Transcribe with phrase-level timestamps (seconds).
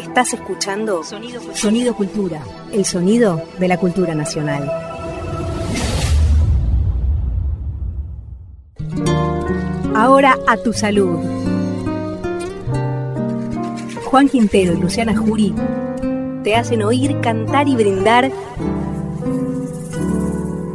[0.00, 1.60] Estás escuchando Sonido Cultura.
[1.60, 2.42] Sonido Cultura,
[2.72, 4.70] el sonido de la cultura nacional.
[9.94, 11.18] Ahora a tu salud.
[14.06, 15.54] Juan Quintero y Luciana Jury
[16.44, 18.32] te hacen oír, cantar y brindar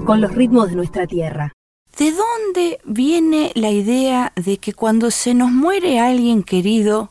[0.06, 1.52] con los ritmos de nuestra tierra.
[1.98, 7.10] ¿De dónde viene la idea de que cuando se nos muere alguien querido,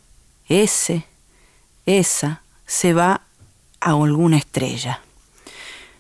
[0.48, 1.06] ese,
[1.86, 3.22] esa, se va
[3.80, 5.00] a alguna estrella?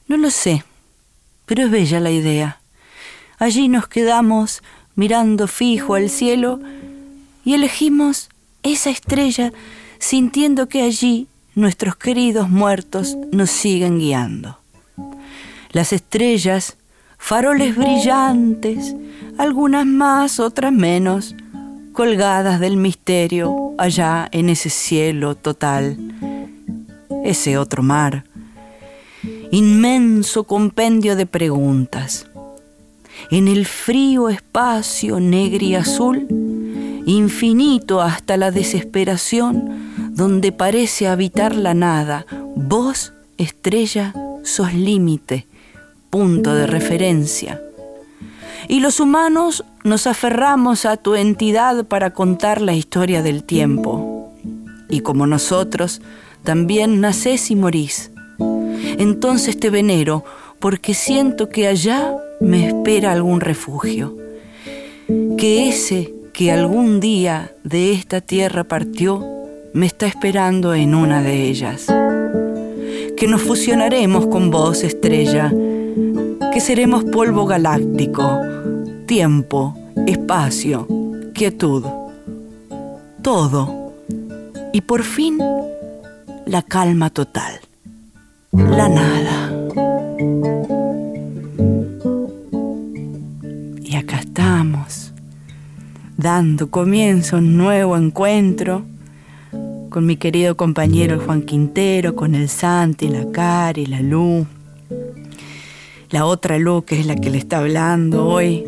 [0.08, 0.64] No lo sé,
[1.46, 2.60] pero es bella la idea.
[3.38, 4.62] Allí nos quedamos
[4.94, 6.60] mirando fijo al cielo
[7.44, 8.28] y elegimos
[8.62, 9.52] esa estrella
[9.98, 14.58] sintiendo que allí nuestros queridos muertos nos siguen guiando.
[15.70, 16.76] Las estrellas,
[17.18, 18.94] faroles brillantes,
[19.38, 21.34] algunas más, otras menos,
[21.94, 25.96] colgadas del misterio allá en ese cielo total,
[27.24, 28.24] ese otro mar,
[29.52, 32.26] inmenso compendio de preguntas.
[33.30, 36.26] En el frío espacio negro y azul,
[37.06, 45.46] infinito hasta la desesperación, donde parece habitar la nada, vos, estrella, sos límite,
[46.10, 47.63] punto de referencia.
[48.68, 54.32] Y los humanos nos aferramos a tu entidad para contar la historia del tiempo.
[54.88, 56.00] Y como nosotros,
[56.42, 58.10] también nacés y morís.
[58.98, 60.24] Entonces te venero
[60.60, 64.16] porque siento que allá me espera algún refugio.
[65.36, 69.24] Que ese que algún día de esta tierra partió
[69.72, 71.86] me está esperando en una de ellas.
[73.16, 75.52] Que nos fusionaremos con vos, estrella,
[76.54, 78.40] que seremos polvo galáctico,
[79.06, 79.76] tiempo,
[80.06, 80.86] espacio,
[81.34, 81.84] quietud,
[83.22, 83.92] todo.
[84.72, 85.36] Y por fin,
[86.46, 87.54] la calma total,
[88.52, 89.52] la nada.
[93.82, 95.12] Y acá estamos,
[96.16, 98.84] dando comienzo a un nuevo encuentro
[99.90, 104.46] con mi querido compañero Juan Quintero, con el Santi, la Cari, la Lu,
[106.14, 108.64] la otra Lu que es la que le está hablando hoy.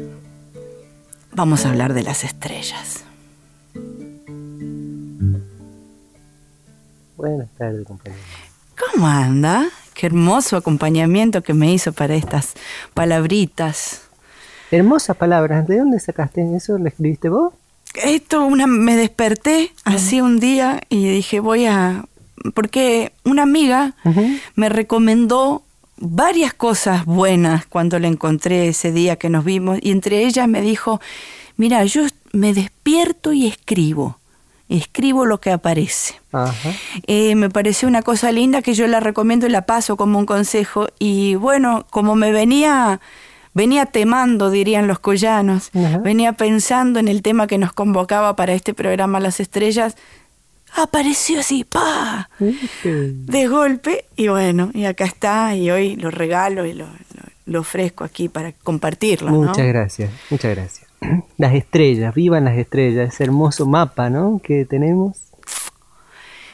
[1.31, 3.05] Vamos a hablar de las estrellas.
[7.17, 8.21] Buenas tardes, compañero.
[8.77, 9.69] ¿Cómo anda?
[9.95, 12.55] Qué hermoso acompañamiento que me hizo para estas
[12.95, 14.03] palabritas.
[14.73, 15.69] Hermosas palabras.
[15.69, 16.77] ¿De dónde sacaste eso?
[16.79, 17.55] ¿Lo escribiste vos?
[17.95, 22.07] Esto una me desperté así un día y dije voy a
[22.55, 23.95] porque una amiga
[24.57, 25.63] me recomendó
[25.99, 30.61] varias cosas buenas cuando la encontré ese día que nos vimos y entre ellas me
[30.61, 31.01] dijo
[31.57, 32.03] mira yo
[32.33, 34.19] me despierto y escribo
[34.69, 36.73] escribo lo que aparece Ajá.
[37.07, 40.27] Eh, me pareció una cosa linda que yo la recomiendo y la paso como un
[40.27, 43.01] consejo y bueno como me venía
[43.57, 45.97] venía temando, dirían los collanos, Ajá.
[45.97, 49.97] venía pensando en el tema que nos convocaba para este programa Las Estrellas,
[50.77, 52.29] apareció así, ¡pa!
[52.83, 56.93] De golpe, y bueno, y acá está, y hoy lo regalo y lo, lo-
[57.47, 59.37] lo ofrezco aquí para compartirlo, ¿no?
[59.49, 60.87] Muchas gracias, muchas gracias.
[61.39, 64.41] Las estrellas, vivan las estrellas, ese hermoso mapa, ¿no?
[64.43, 65.17] Que tenemos.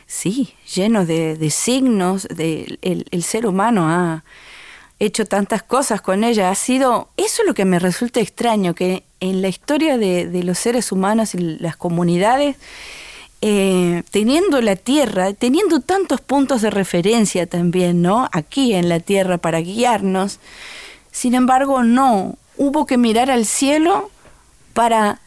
[0.07, 4.25] Sí, lleno de, de signos, de, el, el ser humano ha
[4.99, 9.05] hecho tantas cosas con ella, ha sido, eso es lo que me resulta extraño, que
[9.21, 12.57] en la historia de, de los seres humanos y las comunidades,
[13.45, 18.29] eh, teniendo la Tierra, teniendo tantos puntos de referencia también, ¿no?
[18.31, 20.39] Aquí en la Tierra para guiarnos,
[21.11, 24.11] sin embargo, no, hubo que mirar al cielo
[24.75, 25.21] para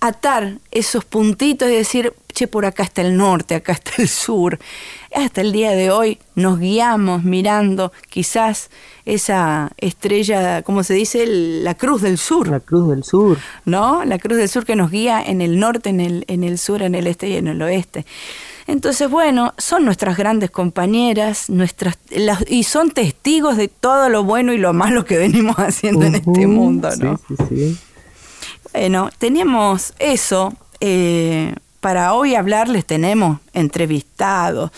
[0.00, 4.58] atar esos puntitos y decir, che, por acá está el norte, acá está el sur.
[5.14, 8.68] Hasta el día de hoy nos guiamos mirando quizás
[9.04, 11.24] esa estrella, ¿cómo se dice?
[11.26, 12.48] La cruz del sur.
[12.48, 13.38] La Cruz del Sur.
[13.64, 14.04] ¿no?
[14.04, 16.82] La Cruz del Sur que nos guía en el norte, en el, en el sur,
[16.82, 18.04] en el este y en el oeste.
[18.66, 24.52] Entonces, bueno, son nuestras grandes compañeras, nuestras, las- y son testigos de todo lo bueno
[24.54, 27.20] y lo malo que venimos haciendo en este mundo, ¿no?
[27.28, 27.78] Sí, sí, sí.
[28.72, 30.54] Bueno, teníamos eso.
[30.80, 31.54] eh,
[31.84, 34.70] para hoy hablarles tenemos entrevistados,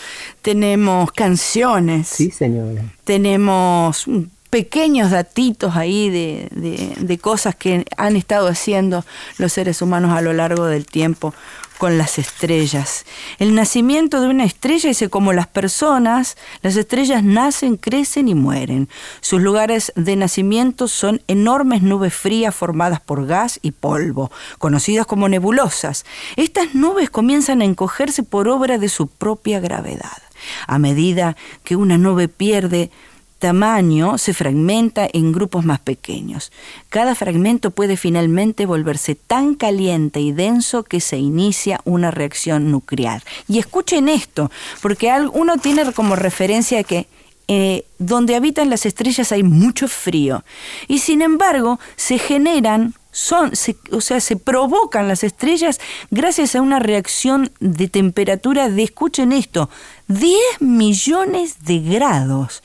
[0.43, 2.83] tenemos canciones, Sí, señora.
[3.05, 4.07] tenemos
[4.51, 9.05] pequeños datitos ahí de, de- de cosas que han estado haciendo
[9.39, 11.33] los seres humanos a lo largo del tiempo
[11.79, 13.05] con las estrellas.
[13.39, 18.89] El nacimiento de una estrella es como las personas, las estrellas nacen, crecen y mueren.
[19.21, 25.29] Sus lugares de nacimiento son enormes nubes frías formadas por gas y polvo, conocidas como
[25.29, 26.05] nebulosas.
[26.37, 30.23] Estas nubes comienzan a encogerse por obra de su propia gravedad.
[30.67, 32.91] A medida que una nube pierde
[33.39, 36.53] tamaño se fragmenta en grupos más pequeños.
[36.89, 43.23] Cada fragmento puede finalmente volverse tan caliente y denso que se inicia una reacción nuclear.
[43.49, 44.51] Y escuchen esto,
[44.81, 47.07] porque uno tiene como referencia que
[47.49, 50.43] eh, donde habitan las estrellas hay mucho frío
[50.89, 53.53] y sin embargo se generan son,
[53.93, 55.81] o sea, se provocan las estrellas
[56.11, 59.71] gracias a una reacción de temperatura de, escuchen esto,
[60.09, 62.63] 10 millones de grados.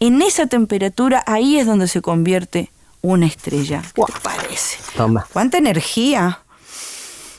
[0.00, 2.70] En esa temperatura, ahí es donde se convierte
[3.02, 3.82] una estrella.
[3.94, 4.78] ¿Qué te parece?
[4.96, 5.26] Toma.
[5.32, 6.40] ¿Cuánta energía?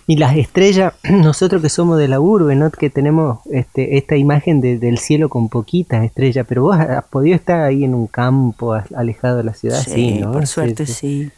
[0.07, 2.71] Y las estrellas, nosotros que somos de la urbe, ¿no?
[2.71, 7.61] que tenemos este, esta imagen del cielo con poquitas estrellas, pero vos has podido estar
[7.61, 10.31] ahí en un campo alejado de la ciudad, sí, ¿no?
[10.31, 11.31] Por suerte sí.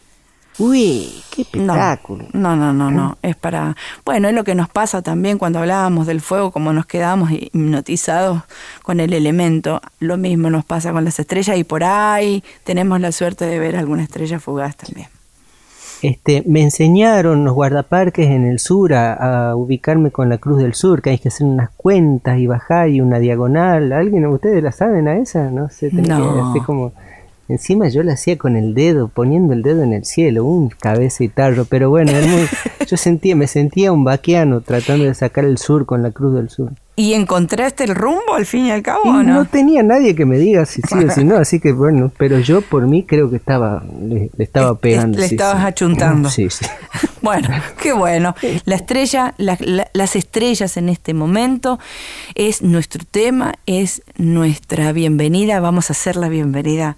[0.59, 2.25] Uy, qué espectáculo.
[2.33, 3.75] No, no, no, no, Es para.
[4.05, 8.43] Bueno, es lo que nos pasa también cuando hablábamos del fuego, como nos quedamos hipnotizados
[8.83, 9.81] con el elemento.
[9.99, 13.75] Lo mismo nos pasa con las estrellas y por ahí tenemos la suerte de ver
[13.75, 15.07] alguna estrella fugaz también.
[16.03, 21.01] Este, me enseñaron los guardaparques en el sur a, ubicarme con la Cruz del Sur,
[21.01, 23.93] que hay que hacer unas cuentas y bajar y una diagonal.
[23.93, 25.49] ¿Alguien, ustedes la saben a esa?
[25.49, 26.53] No sé, no.
[26.65, 26.91] como
[27.53, 31.23] Encima yo lo hacía con el dedo, poniendo el dedo en el cielo, un cabeza
[31.23, 32.11] y tarro, pero bueno,
[32.87, 36.49] yo sentía, me sentía un vaqueano tratando de sacar el sur con la cruz del
[36.49, 36.71] sur.
[36.95, 39.23] ¿Y encontraste el rumbo al fin y al cabo o no?
[39.23, 42.39] No tenía nadie que me diga si sí o si no, así que bueno, pero
[42.39, 45.19] yo por mí creo que estaba, le, estaba pegando.
[45.19, 46.29] Le, estabas achuntando.
[46.29, 46.65] Sí, sí.
[47.21, 47.47] Bueno,
[47.81, 48.35] qué bueno.
[48.65, 51.79] La estrella, las estrellas en este momento
[52.35, 55.61] es nuestro tema, es nuestra bienvenida.
[55.61, 56.97] Vamos a hacer la bienvenida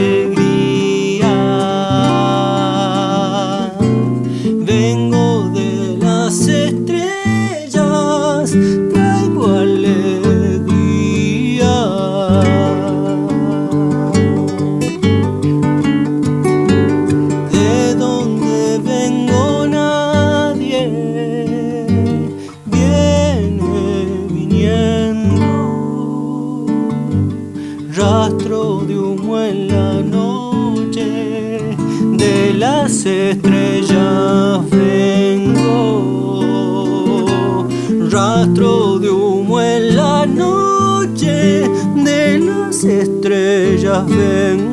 [43.91, 44.70] siyah ben.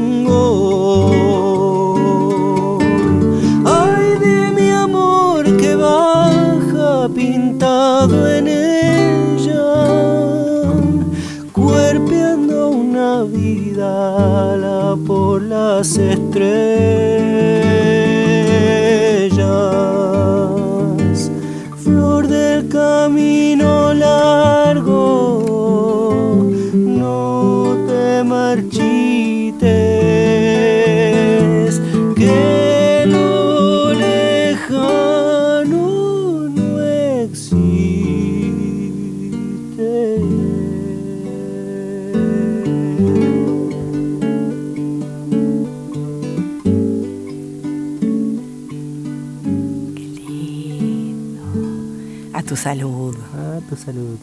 [52.58, 53.17] Salud.
[53.34, 54.19] A tu salud,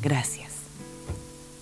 [0.00, 0.52] Gracias.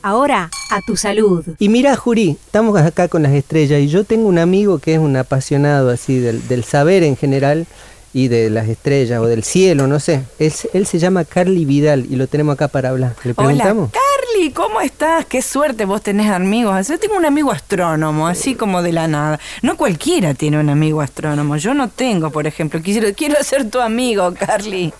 [0.02, 1.44] Ahora, a tu salud.
[1.58, 4.98] Y mira, Juri, estamos acá con las estrellas y yo tengo un amigo que es
[4.98, 7.66] un apasionado así del, saber en general
[8.12, 10.24] y de las estrellas o del cielo, no sé.
[10.38, 13.14] Él, él, se llama Carly Vidal y lo tenemos acá para hablar.
[13.24, 13.90] ¿Le preguntamos?
[13.90, 15.24] Hola, Carly, ¿cómo estás?
[15.24, 16.88] Qué suerte vos tenés amigos.
[16.88, 19.40] Yo tengo un amigo astrónomo, así como de la nada.
[19.62, 21.56] No cualquiera tiene un amigo astrónomo.
[21.56, 22.82] Yo no tengo, por ejemplo.
[22.82, 24.92] Quiero, quiero ser tu amigo, Carly.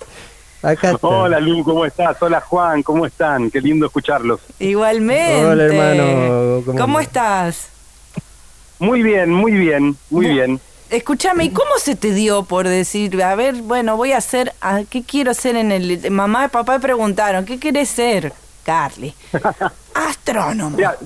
[1.01, 2.17] Hola Lu, ¿cómo estás?
[2.21, 3.51] Hola Juan, ¿cómo están?
[3.51, 4.41] Qué lindo escucharlos.
[4.61, 5.45] Igualmente.
[5.45, 6.79] Hola hermano.
[6.79, 7.69] ¿Cómo, estás?
[8.79, 10.61] Muy bien, muy bien, muy bien.
[10.91, 14.83] escúchame, ¿y cómo se te dio por decir, a ver, bueno, voy a hacer, ah,
[14.89, 16.11] ¿qué quiero hacer en el...
[16.11, 18.33] Mamá y papá preguntaron, ¿qué quieres ser,
[18.65, 19.15] Carly?
[19.95, 20.77] Astrónomo.
[20.77, 20.97] Mira,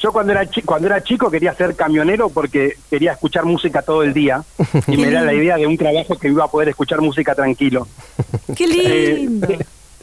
[0.00, 4.02] yo cuando era, chi- cuando era chico quería ser camionero porque quería escuchar música todo
[4.02, 4.42] el día
[4.86, 7.86] y me da la idea de un trabajo que iba a poder escuchar música tranquilo.
[8.56, 9.46] Qué lindo.
[9.50, 9.58] Eh,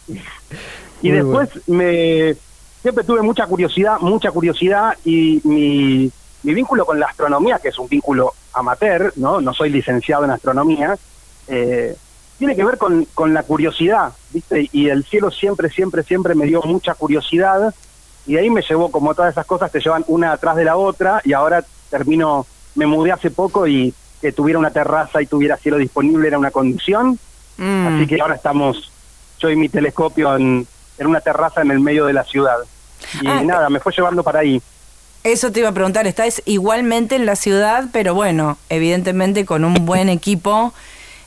[1.01, 2.35] Y Muy después me
[2.81, 6.09] siempre tuve mucha curiosidad, mucha curiosidad y mi,
[6.43, 10.31] mi vínculo con la astronomía, que es un vínculo amateur, no, no soy licenciado en
[10.31, 10.97] astronomía,
[11.47, 11.95] eh,
[12.39, 14.69] tiene que ver con, con la curiosidad, ¿viste?
[14.71, 17.73] Y el cielo siempre, siempre, siempre me dio mucha curiosidad
[18.27, 20.77] y de ahí me llevó, como todas esas cosas, te llevan una atrás de la
[20.77, 25.57] otra y ahora termino, me mudé hace poco y que tuviera una terraza y tuviera
[25.57, 27.17] cielo disponible era una condición,
[27.57, 27.87] Mm.
[27.87, 28.91] Así que ahora estamos,
[29.39, 30.67] yo y mi telescopio en,
[30.97, 32.57] en una terraza en el medio de la ciudad.
[33.21, 34.61] Y Ah, nada, me fue llevando para ahí.
[35.23, 39.73] Eso te iba a preguntar, estás igualmente en la ciudad, pero bueno, evidentemente con un
[39.85, 40.73] buen equipo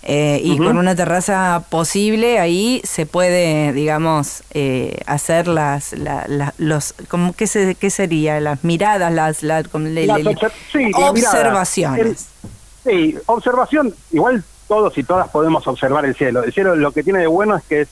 [0.02, 6.54] eh, y con una terraza posible, ahí se puede, digamos, eh, hacer las, la- la-
[6.58, 8.40] los, como, ¿qué, se, ¿qué sería?
[8.40, 10.36] Las miradas, las, la- como le- Las le-
[10.72, 12.28] sí, observaciones.
[12.84, 16.42] Sí, observación, igual todos y todas podemos observar el cielo.
[16.44, 17.88] El cielo lo que tiene de bueno es que es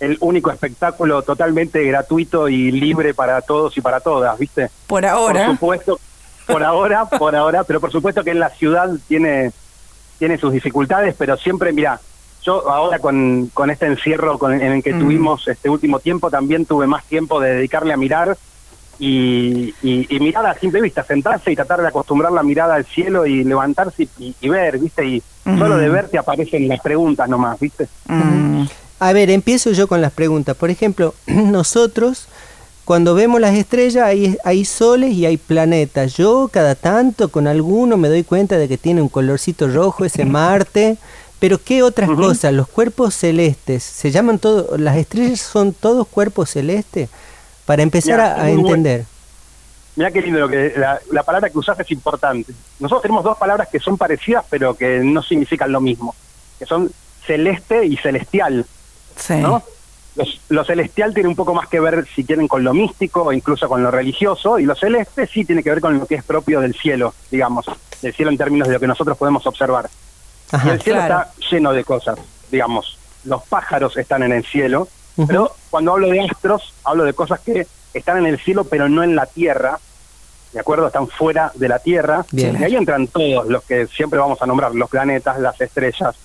[0.00, 4.68] el único espectáculo totalmente gratuito y libre para todos y para todas, ¿viste?
[4.86, 5.98] Por Por ahora, supuesto,
[6.46, 9.50] por ahora, por ahora, pero por supuesto que en la ciudad tiene,
[10.18, 12.00] tiene sus dificultades, pero siempre, mira,
[12.42, 14.98] yo ahora con, con este encierro con- en el que Mm.
[14.98, 18.36] tuvimos este último tiempo, también tuve más tiempo de dedicarle a mirar
[18.98, 22.84] y, y, y mirar a simple vista, sentarse y tratar de acostumbrar la mirada al
[22.86, 25.06] cielo y levantarse y, y- y ver, ¿viste?
[25.06, 27.86] Y solo de ver te aparecen las preguntas nomás, ¿viste?
[28.08, 28.64] mm,
[29.00, 30.56] A ver, empiezo yo con las preguntas.
[30.56, 32.28] Por ejemplo, nosotros
[32.88, 36.16] cuando vemos las estrellas hay, hay soles y hay planetas.
[36.16, 40.24] Yo cada tanto con alguno me doy cuenta de que tiene un colorcito rojo ese
[40.38, 40.96] Marte.
[41.38, 42.54] Pero ¿qué otras cosas?
[42.54, 47.10] Los cuerpos celestes, ¿se llaman todos, las estrellas son todos cuerpos celestes?
[47.66, 48.68] Para empezar a, a muy bueno.
[48.68, 49.04] entender.
[49.94, 52.54] Mira qué lindo lo que la, la palabra que usás es importante.
[52.80, 56.14] Nosotros tenemos dos palabras que son parecidas pero que no significan lo mismo,
[56.58, 56.90] que son
[57.26, 58.64] celeste y celestial,
[59.14, 59.34] sí.
[59.34, 59.62] ¿no?
[60.18, 63.32] Los- lo celestial tiene un poco más que ver, si quieren, con lo místico o
[63.32, 66.24] incluso con lo religioso, y lo celeste sí tiene que ver con lo que es
[66.24, 67.66] propio del cielo, digamos,
[68.02, 69.88] del cielo en términos de lo que nosotros podemos observar.
[70.64, 71.22] Y el cielo claro.
[71.22, 72.18] está lleno de cosas,
[72.50, 72.98] digamos.
[73.24, 74.88] Los pájaros están en el cielo,
[75.26, 79.02] pero cuando hablo de astros, hablo de cosas que están en el cielo, pero no
[79.02, 79.78] en la tierra.
[80.52, 80.86] ¿De acuerdo?
[80.86, 82.24] Están fuera de la tierra.
[82.32, 82.56] Bien.
[82.58, 86.16] Y ahí entran todos los que siempre vamos a nombrar: los planetas, las estrellas,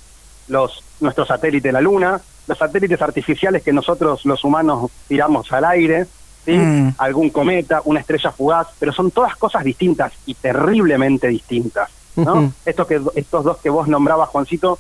[0.48, 6.06] los nuestro satélite, la luna, los satélites artificiales que nosotros los humanos tiramos al aire,
[6.46, 6.52] ¿sí?
[6.54, 6.96] Mm.
[6.98, 11.90] algún cometa, una estrella fugaz, pero son todas cosas distintas y terriblemente distintas.
[12.16, 12.54] ¿no?
[12.66, 14.78] Estos, que, estos dos que vos nombrabas, Juancito,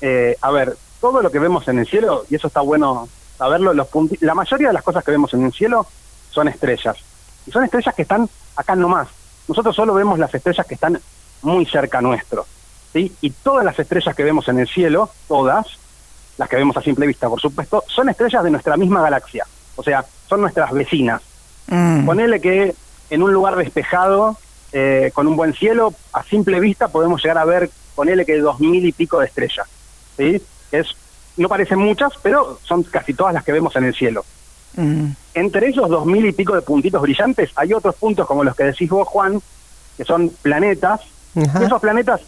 [0.00, 3.72] eh, a ver, todo lo que vemos en el cielo, y eso está bueno saberlo,
[3.72, 5.86] los punti- la mayoría de las cosas que vemos en el cielo
[6.30, 6.96] son estrellas.
[7.46, 9.08] Y son estrellas que están acá nomás.
[9.46, 11.00] Nosotros solo vemos las estrellas que están
[11.42, 12.44] muy cerca nuestro.
[12.92, 13.14] ¿sí?
[13.22, 15.77] Y todas las estrellas que vemos en el cielo, todas,
[16.38, 19.44] las que vemos a simple vista, por supuesto, son estrellas de nuestra misma galaxia.
[19.76, 21.20] O sea, son nuestras vecinas.
[21.66, 22.06] Mm.
[22.06, 22.74] Ponele que
[23.10, 24.36] en un lugar despejado,
[24.72, 28.60] eh, con un buen cielo, a simple vista podemos llegar a ver, ponele que dos
[28.60, 29.66] mil y pico de estrellas.
[30.16, 30.40] ¿sí?
[30.70, 30.94] Es,
[31.36, 34.24] no parecen muchas, pero son casi todas las que vemos en el cielo.
[34.76, 35.10] Mm.
[35.34, 38.64] Entre esos dos mil y pico de puntitos brillantes, hay otros puntos como los que
[38.64, 39.40] decís vos, Juan,
[39.96, 41.00] que son planetas.
[41.34, 42.20] Y esos planetas,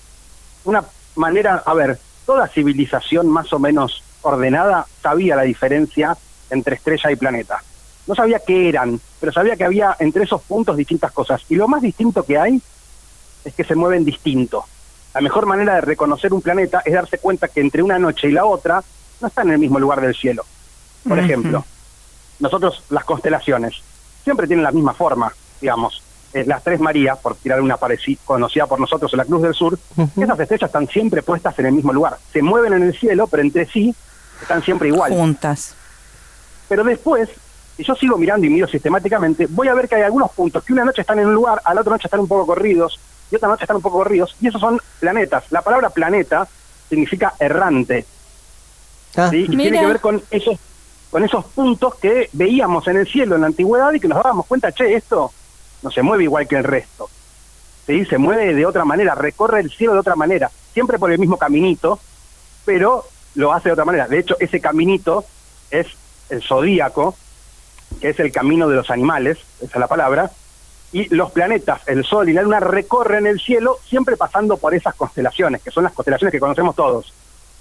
[0.65, 0.85] una
[1.17, 1.99] manera, a ver,
[2.31, 6.17] toda civilización más o menos ordenada sabía la diferencia
[6.49, 7.61] entre estrella y planeta.
[8.07, 11.45] No sabía qué eran, pero sabía que había entre esos puntos distintas cosas.
[11.49, 12.63] Y lo más distinto que hay
[13.45, 14.65] es que se mueven distinto.
[15.13, 18.33] La mejor manera de reconocer un planeta es darse cuenta que entre una noche y
[18.33, 18.81] la otra
[19.21, 20.45] no están en el mismo lugar del cielo.
[21.09, 21.65] Por ejemplo,
[22.39, 23.83] nosotros las constelaciones
[24.23, 26.01] siempre tienen la misma forma, digamos.
[26.33, 29.53] Eh, las tres Marías, por tirar una pareci- conocida por nosotros en la Cruz del
[29.55, 29.77] Sur,
[30.17, 32.19] esas estrellas están siempre puestas en el mismo lugar.
[32.33, 33.93] Se mueven en el cielo, pero entre sí
[34.41, 35.11] están siempre igual.
[35.13, 35.75] Juntas.
[36.69, 37.29] Pero después,
[37.77, 40.73] si yo sigo mirando y miro sistemáticamente, voy a ver que hay algunos puntos que
[40.73, 43.35] una noche están en un lugar, a la otra noche están un poco corridos, y
[43.37, 45.45] otra noche están un poco corridos, y esos son planetas.
[45.51, 46.47] La palabra planeta
[46.89, 48.07] significa errante,
[49.17, 49.47] Ah, ¿sí?
[49.51, 49.63] Y Mira.
[49.63, 50.57] tiene que ver con esos,
[51.11, 54.47] con esos puntos que veíamos en el cielo en la antigüedad y que nos dábamos
[54.47, 55.33] cuenta, che, esto
[55.83, 57.09] no se mueve igual que el resto.
[57.87, 58.05] ¿sí?
[58.05, 61.37] Se mueve de otra manera, recorre el cielo de otra manera, siempre por el mismo
[61.37, 61.99] caminito,
[62.65, 64.09] pero lo hace de otra manera.
[64.09, 65.25] De hecho, ese caminito
[65.71, 65.87] es
[66.29, 67.17] el zodíaco,
[68.01, 70.31] que es el camino de los animales, esa es la palabra,
[70.93, 74.95] y los planetas, el Sol y la Luna recorren el cielo siempre pasando por esas
[74.95, 77.13] constelaciones, que son las constelaciones que conocemos todos.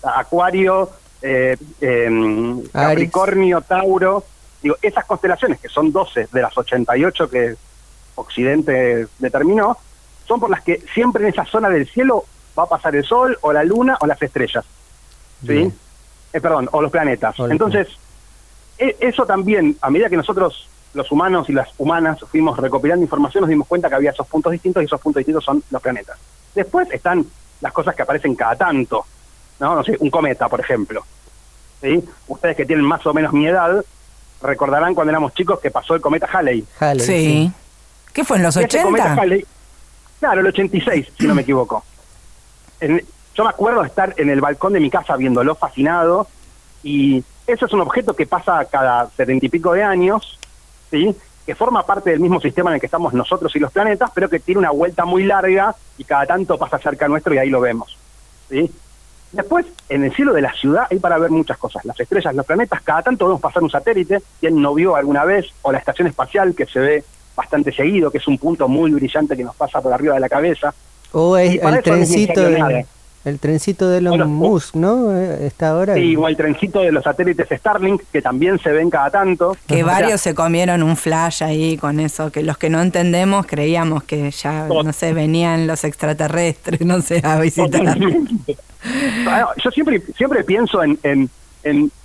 [0.02, 0.90] Acuario,
[1.22, 4.24] eh, em, Capricornio, Tauro.
[4.64, 7.56] Digo, esas constelaciones, que son 12 de las 88 que
[8.20, 9.78] Occidente determinó,
[10.28, 12.26] son por las que siempre en esa zona del cielo
[12.58, 14.66] va a pasar el Sol o la Luna o las estrellas.
[15.46, 15.72] ¿Sí?
[16.34, 17.36] Eh, perdón, o los planetas.
[17.50, 17.88] Entonces,
[18.78, 23.42] e, eso también, a medida que nosotros los humanos y las humanas fuimos recopilando información,
[23.42, 26.18] nos dimos cuenta que había esos puntos distintos y esos puntos distintos son los planetas.
[26.56, 27.26] Después están
[27.62, 29.06] las cosas que aparecen cada tanto,
[29.60, 29.76] ¿no?
[29.76, 31.04] No sé, un cometa, por ejemplo.
[31.82, 32.04] ¿Sí?
[32.28, 33.84] Ustedes que tienen más o menos mi edad,
[34.42, 36.66] recordarán cuando éramos chicos que pasó el cometa Halley.
[36.80, 37.52] Halley sí.
[38.20, 39.16] ¿Qué fue en los 80?
[40.20, 41.86] claro, el 86, si no me equivoco.
[42.82, 46.28] yo me acuerdo de estar en el balcón de mi casa viéndolo fascinado
[46.84, 50.38] y eso es un objeto que pasa cada setenta y pico de años
[50.92, 51.16] ¿sí?
[51.46, 54.30] que forma parte del mismo sistema en el que estamos nosotros y los planetas, pero
[54.30, 57.62] que tiene una vuelta muy larga y cada tanto pasa cerca nuestro y ahí lo
[57.62, 57.98] vemos.
[58.50, 58.70] ¿sí?
[59.32, 61.86] Después, en el cielo de la ciudad hay para ver muchas cosas.
[61.86, 65.46] Las estrellas, los planetas, cada tanto vemos pasar un satélite, quien no vio alguna vez,
[65.62, 67.04] o la estación espacial que se ve
[67.40, 70.30] bastante seguido, que es un punto muy brillante que nos pasa por arriba de la
[70.30, 70.74] cabeza.
[71.12, 72.86] O el trencito de,
[73.26, 75.16] el trencito de Elon Musk, ¿no?
[75.18, 75.96] Eh, está ahora.
[75.96, 79.58] Sí, o el trencito de los satélites Starlink, que también se ven cada tanto.
[79.68, 84.04] Que varios se comieron un flash ahí con eso, que los que no entendemos creíamos
[84.04, 87.98] que ya, no sé, venían los extraterrestres, no sé, a visitar.
[89.64, 91.30] Yo siempre, siempre pienso en, en,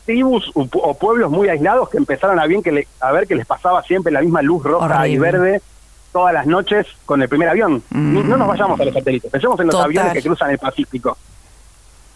[0.04, 3.82] tribus o, pueblos muy aislados que empezaron a, bien que a ver que les pasaba
[3.82, 5.62] siempre la misma luz roja y verde
[6.12, 7.82] todas las noches con el primer avión.
[7.90, 8.48] No nos mm.
[8.48, 11.16] vayamos a los satélites, pensemos en los aviones que cruzan el Pacífico.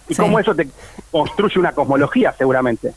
[0.08, 0.68] Y cómo eso te
[1.10, 2.94] construye una cosmología seguramente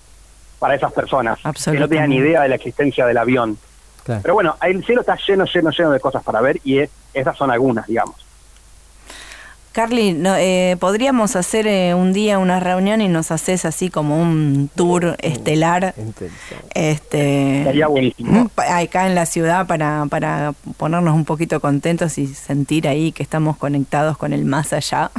[0.60, 3.58] para esas personas que no tenían ni idea de la existencia del avión.
[4.06, 6.80] Pero bueno, el cielo está lleno, lleno, lleno de cosas para ver y
[7.14, 8.16] esas son algunas, digamos.
[9.72, 14.22] Carly, no, eh, podríamos hacer eh, un día una reunión y nos haces así como
[14.22, 15.96] un tour estelar.
[16.74, 18.52] Este, Sería buenísimo.
[18.58, 23.56] Acá en la ciudad para, para ponernos un poquito contentos y sentir ahí que estamos
[23.56, 25.10] conectados con el más allá.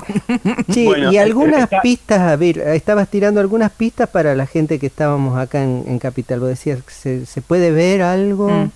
[0.68, 5.38] Sí, y algunas pistas, a ver, estabas tirando algunas pistas para la gente que estábamos
[5.38, 6.40] acá en, Capital.
[6.40, 8.48] Vos decías, ¿se, ¿se puede ver algo?
[8.48, 8.70] Mm.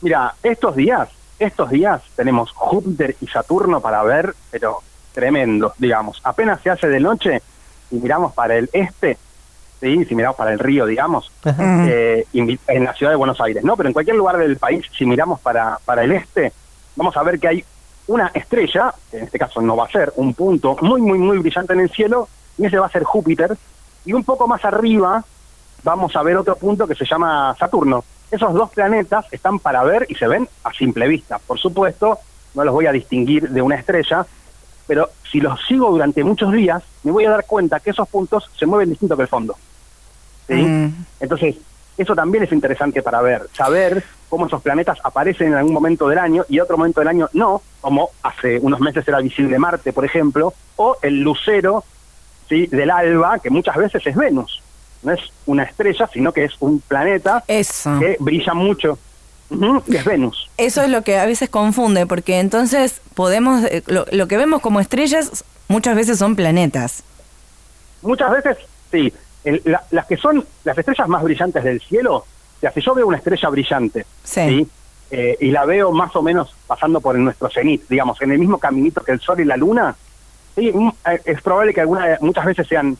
[0.00, 1.08] Mira, estos días
[1.38, 4.78] estos días tenemos Júpiter y Saturno para ver, pero
[5.12, 6.20] tremendo, digamos.
[6.24, 7.42] Apenas se hace de noche
[7.90, 9.18] y miramos para el este,
[9.80, 10.04] ¿sí?
[10.04, 13.76] si miramos para el río, digamos, eh, en la ciudad de Buenos Aires, ¿no?
[13.76, 16.52] Pero en cualquier lugar del país, si miramos para, para el este,
[16.96, 17.64] vamos a ver que hay
[18.08, 21.38] una estrella, que en este caso no va a ser, un punto muy, muy, muy
[21.38, 23.56] brillante en el cielo, y ese va a ser Júpiter,
[24.04, 25.24] y un poco más arriba
[25.82, 28.04] vamos a ver otro punto que se llama Saturno.
[28.30, 31.38] Esos dos planetas están para ver y se ven a simple vista.
[31.38, 32.18] Por supuesto,
[32.54, 34.26] no los voy a distinguir de una estrella,
[34.86, 38.50] pero si los sigo durante muchos días, me voy a dar cuenta que esos puntos
[38.56, 39.56] se mueven distinto que el fondo.
[40.46, 40.54] ¿sí?
[40.54, 41.06] Mm.
[41.20, 41.56] Entonces,
[41.96, 46.18] eso también es interesante para ver, saber cómo esos planetas aparecen en algún momento del
[46.18, 50.04] año y otro momento del año no, como hace unos meses era visible Marte, por
[50.04, 51.82] ejemplo, o el lucero
[52.48, 52.66] ¿sí?
[52.66, 54.62] del alba, que muchas veces es Venus.
[55.02, 58.98] No es una estrella, sino que es un planeta que brilla mucho
[59.86, 60.50] es Venus.
[60.56, 64.80] Eso es lo que a veces confunde, porque entonces podemos, eh, lo, que vemos como
[64.80, 67.02] estrellas muchas veces son planetas.
[68.02, 68.58] Muchas veces,
[68.92, 69.12] sí.
[69.90, 72.26] las que son las estrellas más brillantes del cielo,
[72.60, 74.68] sea, si yo veo una estrella brillante, sí.
[75.10, 78.58] Eh, y la veo más o menos pasando por nuestro cenit, digamos, en el mismo
[78.58, 79.96] caminito que el Sol y la Luna,
[80.54, 82.98] sí, mm, eh, es probable que alguna, muchas veces sean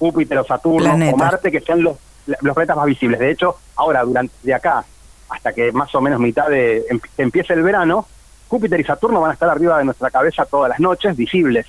[0.00, 3.20] Júpiter o Saturno o Marte, que sean los, los planetas más visibles.
[3.20, 4.84] De hecho, ahora, durante de acá
[5.30, 8.06] hasta que más o menos mitad de em, empiece el verano,
[8.48, 11.66] Júpiter y Saturno van a estar arriba de nuestra cabeza todas las noches, visibles.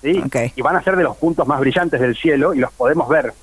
[0.00, 0.22] ¿sí?
[0.56, 3.34] Y van a ser de los puntos más brillantes del cielo y los podemos ver.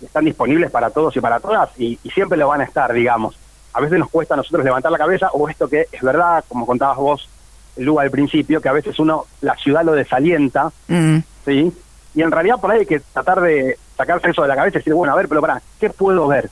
[0.00, 3.36] Están disponibles para todos y para todas y, siempre lo van a estar, digamos.
[3.72, 6.66] A veces nos cuesta a nosotros levantar la cabeza o esto que es verdad, como
[6.66, 7.28] contabas vos,
[7.76, 11.18] Lu, al principio, que a veces uno, la ciudad lo desalienta, mm.
[11.44, 11.72] ¿sí?
[12.18, 14.80] Y en realidad por ahí hay que tratar de sacarse eso de la cabeza y
[14.80, 16.50] decir, bueno, a ver, pero para, ¿qué puedo ver?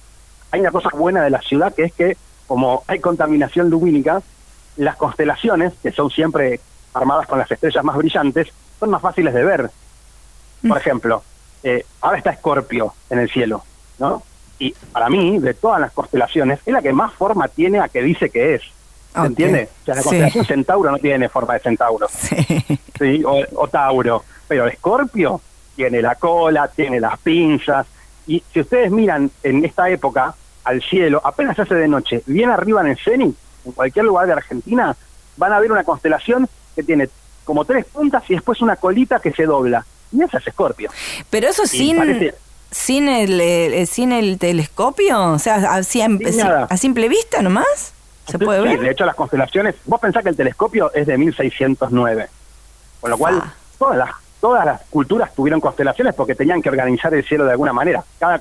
[0.53, 4.23] hay una cosa buena de la ciudad que es que como hay contaminación lumínica,
[4.77, 6.61] las constelaciones, que son siempre
[6.95, 8.47] armadas con las estrellas más brillantes,
[8.79, 9.71] son más fáciles de ver.
[10.63, 10.81] Por mm.
[10.81, 11.25] ejemplo,
[11.65, 13.65] eh, ahora está Escorpio en el cielo,
[13.99, 14.23] ¿no?
[14.61, 18.03] Y para mí, de todas las constelaciones, es la que más forma tiene a que
[18.03, 18.63] dice que es.
[19.13, 19.69] ¿Se entiende?
[19.83, 22.07] O sea, la constelación Centauro no tiene forma de Centauro.
[22.99, 23.23] Sí.
[23.27, 24.25] O, o, Tauro.
[24.49, 25.39] Pero Escorpio
[25.77, 27.87] tiene la cola, tiene las pinzas,
[28.27, 30.35] y si ustedes miran en esta época
[30.65, 34.33] al cielo, apenas hace de noche, bien arriba en el cenit, en cualquier lugar de
[34.33, 34.97] Argentina,
[35.37, 37.09] van a ver una constelación que tiene
[37.45, 39.85] como tres puntas y después una colita que se dobla.
[40.11, 40.91] Y esa es Escorpio.
[41.31, 42.33] Pero eso sin,
[42.71, 47.93] sin, el, eh, sin el telescopio, o sea, así, a simple vista nomás.
[48.27, 48.81] ¿Se puede ver?
[48.81, 52.29] de hecho las constelaciones, vos pensás que el telescopio es de 1609,
[53.01, 53.55] con lo cual ah.
[53.79, 54.11] todas las
[54.41, 58.05] todas las culturas tuvieron constelaciones porque tenían que organizar el cielo de alguna manera.
[58.19, 58.39] Cada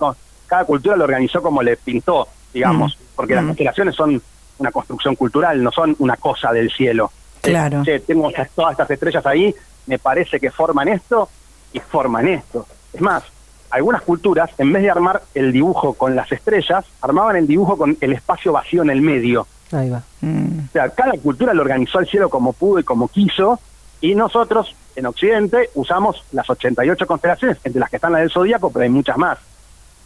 [0.47, 4.21] cada cultura lo organizó como le pintó, digamos, porque las constelaciones son
[4.57, 7.11] una construcción cultural, no son una cosa del cielo.
[7.41, 7.83] Claro.
[8.07, 9.53] tengo todas estas estrellas ahí,
[9.85, 11.29] me parece que forman esto
[11.73, 12.65] y forman esto.
[12.93, 13.23] Es más,
[13.69, 17.97] algunas culturas, en vez de armar el dibujo con las estrellas, armaban el dibujo con
[17.99, 19.47] el espacio vacío en el medio.
[19.71, 20.01] Ahí va.
[20.23, 23.59] O sea, cada cultura lo organizó el cielo como pudo y como quiso,
[24.01, 28.71] y nosotros en Occidente usamos las 88 constelaciones, entre las que están las del zodíaco,
[28.71, 29.39] pero hay muchas más.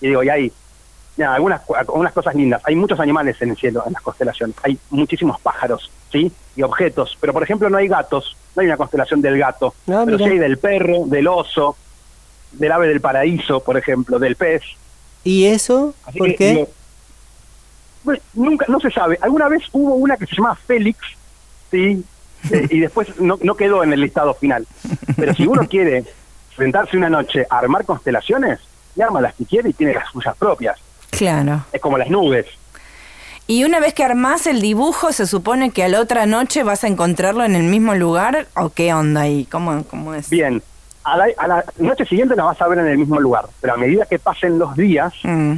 [0.01, 0.51] Y digo, y hay
[1.27, 2.61] algunas, algunas cosas lindas.
[2.65, 4.55] Hay muchos animales en el cielo, en las constelaciones.
[4.63, 6.31] Hay muchísimos pájaros, ¿sí?
[6.55, 7.17] Y objetos.
[7.19, 8.35] Pero, por ejemplo, no hay gatos.
[8.55, 9.73] No hay una constelación del gato.
[9.87, 11.75] Ah, pero sí hay del perro, del oso,
[12.51, 14.63] del ave del paraíso, por ejemplo, del pez.
[15.23, 15.93] ¿Y eso?
[16.17, 16.67] ¿Por qué?
[18.33, 19.19] nunca, no se sabe.
[19.21, 20.99] Alguna vez hubo una que se llamaba Félix,
[21.69, 22.03] ¿sí?
[22.51, 24.65] Eh, y después no, no quedó en el listado final.
[25.17, 26.05] Pero si uno quiere
[26.55, 28.59] sentarse una noche a armar constelaciones,
[28.95, 30.77] y arma las que quiere y tiene las suyas propias.
[31.09, 31.65] Claro.
[31.71, 32.45] Es como las nubes.
[33.47, 36.83] Y una vez que armás el dibujo, ¿se supone que a la otra noche vas
[36.83, 38.47] a encontrarlo en el mismo lugar?
[38.55, 39.45] ¿O qué onda ahí?
[39.45, 40.29] ¿Cómo, cómo es?
[40.29, 40.61] Bien.
[41.03, 43.45] A la, noche siguiente la vas a ver en el mismo lugar.
[43.59, 45.55] Pero a medida que pasen los días, mm.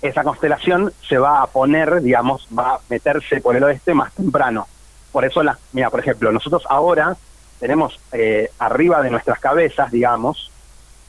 [0.00, 4.66] esa constelación se va a poner, digamos, va a meterse por el oeste más temprano.
[5.16, 7.16] Por eso, la, mira, por ejemplo, nosotros ahora
[7.58, 10.52] tenemos eh, arriba de nuestras cabezas, digamos,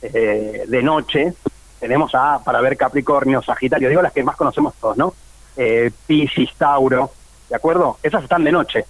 [0.00, 1.34] eh, de noche,
[1.78, 5.12] tenemos a, para ver Capricornio, Sagitario, digo las que más conocemos todos, ¿no?
[5.58, 7.10] Eh, Piscis, Tauro,
[7.50, 7.98] ¿de acuerdo?
[8.02, 8.86] Esas están de noche.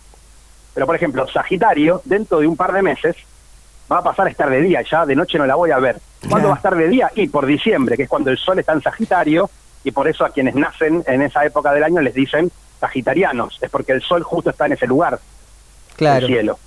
[0.73, 3.17] Pero, por ejemplo, Sagitario, dentro de un par de meses,
[3.91, 5.99] va a pasar a estar de día, ya de noche no la voy a ver.
[6.31, 7.11] ¿Cuándo va a estar de día?
[7.17, 9.51] Y por diciembre, que es cuando el sol está en Sagitario,
[9.83, 13.71] y por eso a quienes nacen en esa época del año les dicen sagitarianos, es
[13.71, 15.19] porque el sol justo está en ese lugar,
[15.97, 16.27] claro.
[16.27, 16.59] el cielo.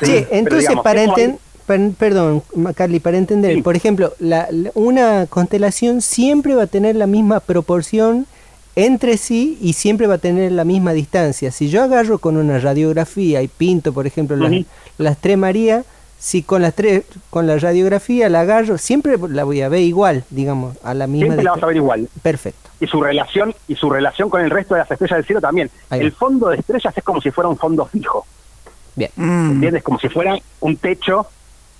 [0.00, 1.04] Sí, entonces para,
[1.98, 2.42] perdón,
[2.74, 8.26] Carly, para entender, por ejemplo, la, una constelación siempre va a tener la misma proporción
[8.76, 11.50] entre sí y siempre va a tener la misma distancia.
[11.50, 14.36] Si yo agarro con una radiografía y pinto, por ejemplo,
[14.98, 15.84] las, tres María,
[16.18, 20.24] si con las tres, con la radiografía la agarro, siempre la voy a ver igual,
[20.30, 21.26] digamos, a la misma.
[21.26, 22.08] Siempre la vas a ver igual.
[22.22, 22.70] Perfecto.
[22.80, 25.70] Y su relación y su relación con el resto de las estrellas del cielo también.
[25.90, 28.26] el fondo de estrellas es como si fuera un fondo fijo.
[28.94, 29.10] Bien.
[29.16, 29.82] ¿Entiendes?
[29.82, 31.26] Como si fuera un techo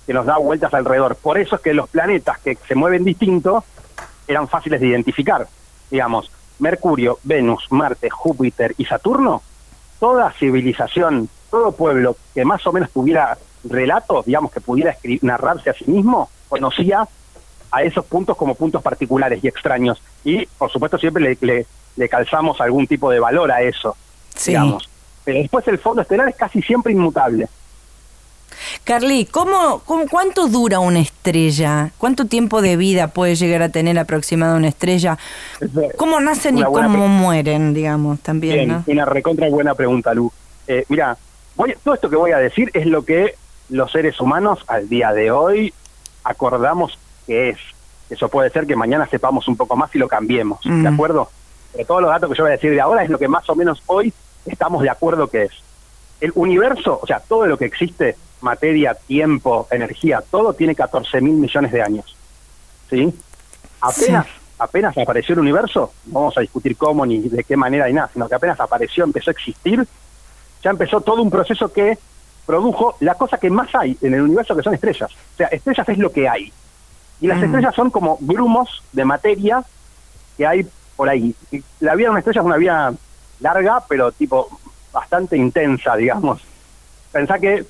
[0.05, 1.15] que nos da vueltas alrededor.
[1.15, 3.63] Por eso es que los planetas que se mueven distinto
[4.27, 5.47] eran fáciles de identificar.
[5.89, 9.41] Digamos, Mercurio, Venus, Marte, Júpiter y Saturno,
[9.99, 15.73] toda civilización, todo pueblo que más o menos tuviera relatos, digamos, que pudiera narrarse a
[15.73, 17.07] sí mismo, conocía
[17.71, 20.01] a esos puntos como puntos particulares y extraños.
[20.23, 21.65] Y, por supuesto, siempre le,
[21.95, 23.95] le, calzamos algún tipo de valor a eso,
[24.45, 24.89] digamos.
[25.23, 27.47] Pero después el fondo estelar es casi siempre inmutable.
[28.83, 31.91] Carly, ¿cómo, cuánto dura una estrella?
[31.97, 35.17] ¿Cuánto tiempo de vida puede llegar a tener aproximada una estrella?
[35.97, 38.55] ¿Cómo nacen y cómo mueren, digamos, también?
[38.55, 40.31] Bien, Una recontra buena pregunta, Lu.
[40.67, 41.17] Eh, mira,
[41.83, 43.35] todo esto que voy a decir es lo que
[43.69, 45.73] los seres humanos al día de hoy
[46.23, 47.57] acordamos que es.
[48.09, 51.29] Eso puede ser que mañana sepamos un poco más y lo cambiemos, ¿de acuerdo?
[51.73, 53.49] Pero todos los datos que yo voy a decir de ahora es lo que más
[53.49, 54.13] o menos hoy
[54.45, 55.51] estamos de acuerdo que es.
[56.21, 61.33] El universo, o sea, todo lo que existe, materia, tiempo, energía, todo tiene 14 mil
[61.33, 62.15] millones de años.
[62.89, 63.13] ¿Sí?
[63.81, 64.25] Apenas,
[64.57, 68.09] apenas apareció el universo, no vamos a discutir cómo ni de qué manera ni nada,
[68.13, 69.85] sino que apenas apareció, empezó a existir,
[70.63, 71.97] ya empezó todo un proceso que
[72.47, 75.11] produjo la cosa que más hay en el universo, que son estrellas.
[75.11, 76.51] O sea, estrellas es lo que hay.
[77.21, 77.43] Y las mm.
[77.43, 79.63] estrellas son como grumos de materia
[80.35, 81.35] que hay por ahí.
[81.81, 82.93] la vida de una estrella es una vida
[83.41, 84.49] larga, pero tipo
[84.91, 86.41] bastante intensa, digamos.
[87.11, 87.65] Pensá que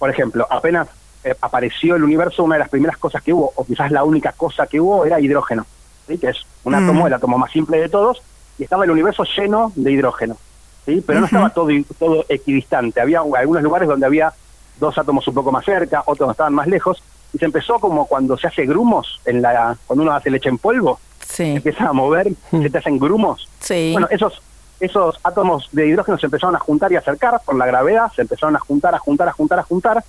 [0.00, 0.88] por ejemplo, apenas
[1.22, 4.32] eh, apareció el universo, una de las primeras cosas que hubo, o quizás la única
[4.32, 5.66] cosa que hubo, era hidrógeno,
[6.08, 6.16] ¿sí?
[6.16, 6.76] que es un mm.
[6.76, 8.22] átomo, el átomo más simple de todos,
[8.58, 10.38] y estaba el universo lleno de hidrógeno.
[10.86, 11.02] ¿Sí?
[11.06, 14.32] Pero no estaba todo, todo equidistante, había algunos lugares donde había
[14.78, 18.36] dos átomos un poco más cerca, otros estaban más lejos, y se empezó como cuando
[18.36, 21.44] se hace grumos, en la cuando uno hace leche en polvo, sí.
[21.44, 23.48] empieza a mover, se te hacen grumos.
[23.60, 23.90] Sí.
[23.92, 24.42] Bueno, esos
[24.80, 28.56] esos átomos de hidrógeno se empezaron a juntar y acercar por la gravedad, se empezaron
[28.56, 30.04] a juntar, a juntar, a juntar, a juntar,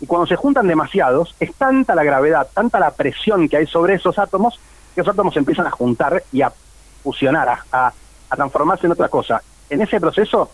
[0.00, 3.94] y cuando se juntan demasiados, es tanta la gravedad, tanta la presión que hay sobre
[3.94, 4.58] esos átomos,
[4.94, 6.52] que esos átomos se empiezan a juntar y a
[7.02, 7.92] fusionar, a,
[8.34, 9.42] transformarse en otra cosa.
[9.70, 10.50] En ese proceso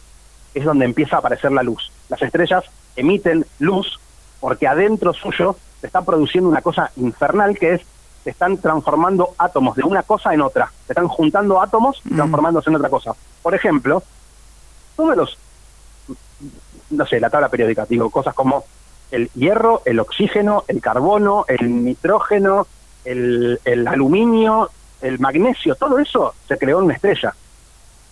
[0.55, 1.91] es donde empieza a aparecer la luz.
[2.09, 2.65] Las estrellas
[2.97, 3.99] emiten luz
[4.41, 7.81] porque adentro suyo se está produciendo una cosa infernal que es
[8.25, 10.71] se están transformando átomos de una cosa en otra.
[10.87, 12.17] Se están juntando átomos y Mm.
[12.17, 13.13] transformándose en otra cosa.
[13.43, 14.03] Por ejemplo,
[14.95, 15.39] todos los,
[16.91, 18.65] no sé, la tabla periódica, digo, cosas como
[19.11, 22.67] el hierro, el oxígeno, el carbono, el nitrógeno,
[23.07, 24.69] el, el aluminio,
[25.01, 27.35] el magnesio, todo eso se creó en una estrella.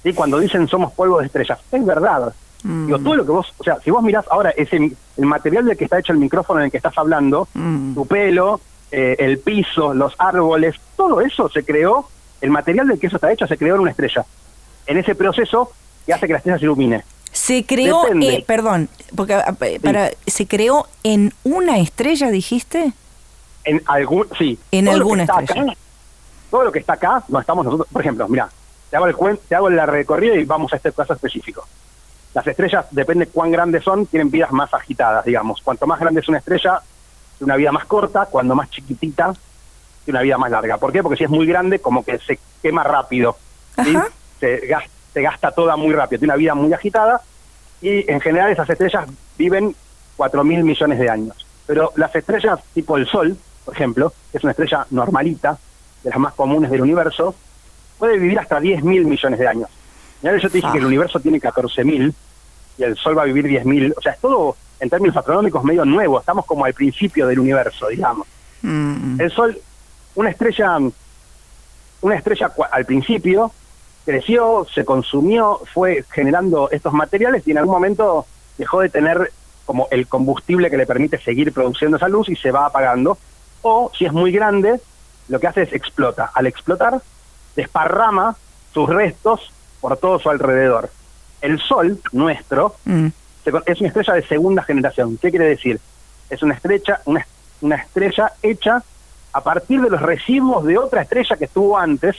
[0.02, 0.12] ¿Sí?
[0.12, 2.32] Cuando dicen somos polvo de estrellas, es verdad.
[2.62, 2.86] Mm.
[2.86, 5.76] Digo, todo lo que vos, o sea, si vos mirás ahora ese el material del
[5.76, 7.94] que está hecho el micrófono en el que estás hablando, Mm.
[7.94, 12.08] tu pelo, eh, el piso, los árboles, todo eso se creó,
[12.40, 14.24] el material del que eso está hecho se creó en una estrella.
[14.86, 15.70] En ese proceso
[16.06, 17.04] que hace que la estrella se ilumine.
[17.30, 22.92] Se creó, eh, perdón, porque ah, pa- para, se creó en una estrella, dijiste.
[23.64, 24.58] En algún, sí.
[24.72, 25.62] En todo alguna estrella.
[25.62, 25.74] acá-
[26.50, 27.86] todo lo que está acá, no estamos nosotros.
[27.92, 28.48] Por ejemplo, mira,
[28.90, 31.66] te hago el cuen- te hago la recorrida y vamos a este caso específico.
[32.34, 35.60] Las estrellas, depende cuán grandes son, tienen vidas más agitadas, digamos.
[35.62, 36.80] Cuanto más grande es una estrella,
[37.38, 39.32] tiene una vida más corta, cuando más chiquitita,
[40.04, 40.76] tiene una vida más larga.
[40.78, 41.02] ¿Por qué?
[41.02, 43.36] Porque si es muy grande, como que se quema rápido.
[44.40, 47.20] Se, gas- se gasta toda muy rápido, tiene una vida muy agitada
[47.80, 49.74] y en general esas estrellas viven
[50.16, 51.46] 4 mil millones de años.
[51.66, 55.58] Pero las estrellas tipo el Sol, por ejemplo, que es una estrella normalita,
[56.02, 57.34] de las más comunes del universo,
[57.98, 59.68] puede vivir hasta 10 mil millones de años.
[60.22, 60.72] Mirá yo te dije Ah.
[60.72, 62.14] que el universo tiene 14 mil
[62.76, 63.94] y el Sol va a vivir 10 mil.
[63.96, 66.18] O sea, es todo en términos astronómicos medio nuevo.
[66.20, 68.26] Estamos como al principio del universo, digamos.
[68.62, 69.20] Mm.
[69.20, 69.58] El Sol,
[70.14, 70.78] una estrella,
[72.00, 73.52] una estrella al principio
[74.04, 79.32] creció, se consumió, fue generando estos materiales y en algún momento dejó de tener
[79.66, 83.18] como el combustible que le permite seguir produciendo esa luz y se va apagando.
[83.62, 84.80] O si es muy grande,
[85.28, 86.30] lo que hace es explota.
[86.32, 87.02] Al explotar,
[87.62, 88.36] desparrama
[88.72, 90.90] sus restos por todo su alrededor.
[91.40, 93.08] El Sol, nuestro, Mm.
[93.66, 95.18] es una estrella de segunda generación.
[95.20, 95.80] ¿Qué quiere decir?
[96.30, 97.26] Es una estrella, una,
[97.60, 98.82] una estrella hecha
[99.32, 102.16] a partir de los residuos de otra estrella que estuvo antes.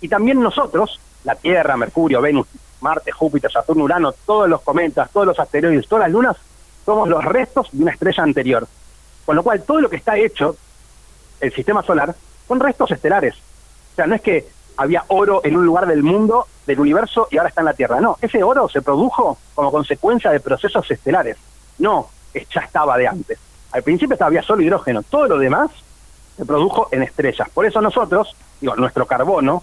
[0.00, 2.46] Y también nosotros, la Tierra, Mercurio, Venus,
[2.80, 6.36] Marte, Júpiter, Saturno, Urano, todos los cometas, todos los asteroides, todas las lunas,
[6.84, 8.68] somos los restos de una estrella anterior.
[9.24, 10.56] Con lo cual, todo lo que está hecho,
[11.40, 12.14] el sistema solar,
[12.46, 13.34] son restos estelares.
[13.96, 17.38] O sea, no es que había oro en un lugar del mundo, del universo, y
[17.38, 17.98] ahora está en la Tierra.
[17.98, 21.38] No, ese oro se produjo como consecuencia de procesos estelares.
[21.78, 23.38] No, ya estaba de antes.
[23.72, 25.02] Al principio había solo hidrógeno.
[25.02, 25.70] Todo lo demás
[26.36, 27.48] se produjo en estrellas.
[27.54, 29.62] Por eso nosotros, digo, nuestro carbono,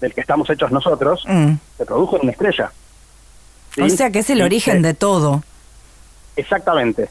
[0.00, 1.52] del que estamos hechos nosotros, Mm.
[1.76, 2.72] se produjo en una estrella.
[3.74, 3.82] ¿Sí?
[3.82, 5.42] O sea que es el origen de todo.
[6.36, 7.10] Exactamente,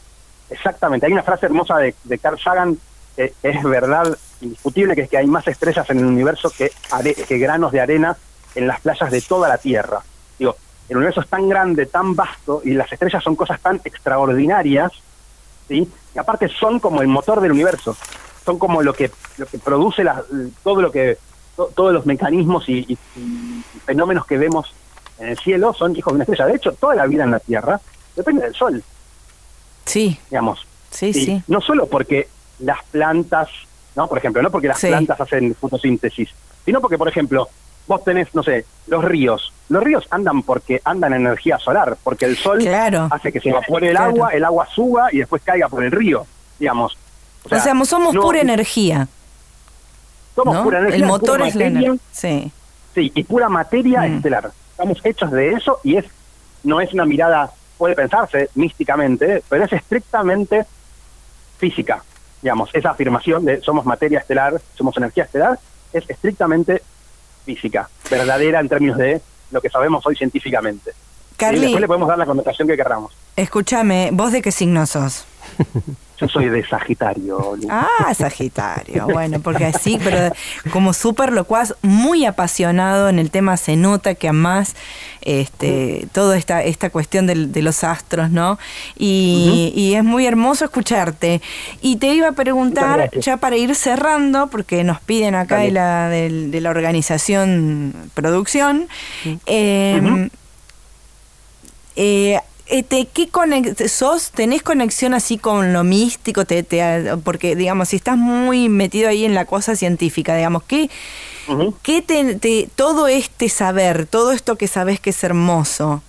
[0.50, 1.06] exactamente.
[1.06, 2.78] Hay una frase hermosa de, de Carl Sagan
[3.16, 7.14] que es verdad indiscutible, que es que hay más estrellas en el universo que, are-
[7.16, 8.16] que granos de arena
[8.56, 10.00] en las playas de toda la Tierra.
[10.38, 10.56] Digo,
[10.90, 14.92] el universo es tan grande, tan vasto, y las estrellas son cosas tan extraordinarias,
[15.68, 15.90] ¿sí?
[16.16, 17.96] Y aparte son como el motor del universo,
[18.46, 20.24] son como lo que, lo que produce la-
[20.64, 21.18] todo lo que,
[21.56, 24.74] to- todos los mecanismos y, y- y fenómenos que vemos
[25.20, 26.46] en el cielo son hijos de una estrella.
[26.48, 27.80] De hecho, toda la vida en la Tierra
[28.16, 28.84] depende del Sol
[29.86, 30.66] Sí, digamos.
[30.92, 31.44] sí, Sí, sí.
[31.48, 32.28] No solo porque
[32.60, 33.50] las plantas,
[33.96, 34.88] no, por ejemplo, no porque las Sí.
[34.88, 36.30] plantas hacen fotosíntesis,
[36.66, 37.48] sino porque, por ejemplo,
[37.88, 39.52] vos tenés, no sé, los ríos.
[39.70, 43.08] Los ríos andan porque andan en energía solar, porque el sol Claro.
[43.12, 44.10] hace que se evapore el Claro.
[44.12, 46.26] agua, el agua suba y después caiga por el río,
[46.60, 46.98] digamos.
[47.46, 49.08] O sea, somos no- pura energía.
[50.36, 50.64] Somos ¿no?
[50.64, 51.96] pura energía, el motor es la materia, energía.
[52.12, 52.52] Sí.
[52.96, 54.16] Sí, y pura materia Mm.
[54.18, 54.52] estelar.
[54.72, 56.06] Estamos hechos de eso y es
[56.64, 60.66] no es una mirada, puede pensarse místicamente, pero es estrictamente
[61.58, 62.04] física.
[62.44, 65.58] Digamos, esa afirmación de somos materia estelar, somos energía estelar,
[65.94, 66.84] es estrictamente
[67.46, 70.92] física, verdadera en términos de lo que sabemos hoy científicamente.
[71.40, 73.14] Y después le podemos dar la connotación que querramos.
[73.36, 75.26] escúchame, ¿vos de qué signo sos?
[76.20, 77.56] Yo soy de Sagitario.
[77.58, 77.68] Lu.
[77.70, 79.08] Ah, Sagitario.
[79.08, 80.32] Bueno, porque así, pero
[80.72, 84.76] como súper locuaz, muy apasionado en el tema, se nota que amás
[85.22, 88.58] este, toda esta, esta cuestión de, los astros, ¿no?
[88.98, 91.42] Y, y es muy hermoso escucharte.
[91.82, 96.08] Y te iba a preguntar, ya para ir cerrando, porque nos piden acá de la,
[96.10, 98.88] del- de la organización producción,
[99.48, 100.18] eh, Ujú.
[100.18, 100.30] eh,
[101.96, 104.32] eh, ¿Qué conex- sos?
[104.32, 106.46] ¿Tenés conexión así con lo místico?
[106.46, 110.90] Te, te- porque, digamos, si estás muy metido ahí en la cosa científica, digamos, ¿qué,
[111.84, 116.02] qué te, te- todo este saber, todo esto que sabes que es hermoso,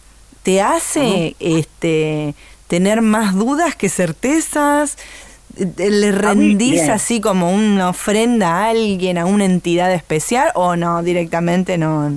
[0.42, 2.34] te hace este,
[2.68, 4.96] tener más dudas que certezas?
[5.58, 11.02] Eh, ¿Le rendís así como una ofrenda a alguien, a una entidad especial o no,
[11.02, 12.10] directamente no?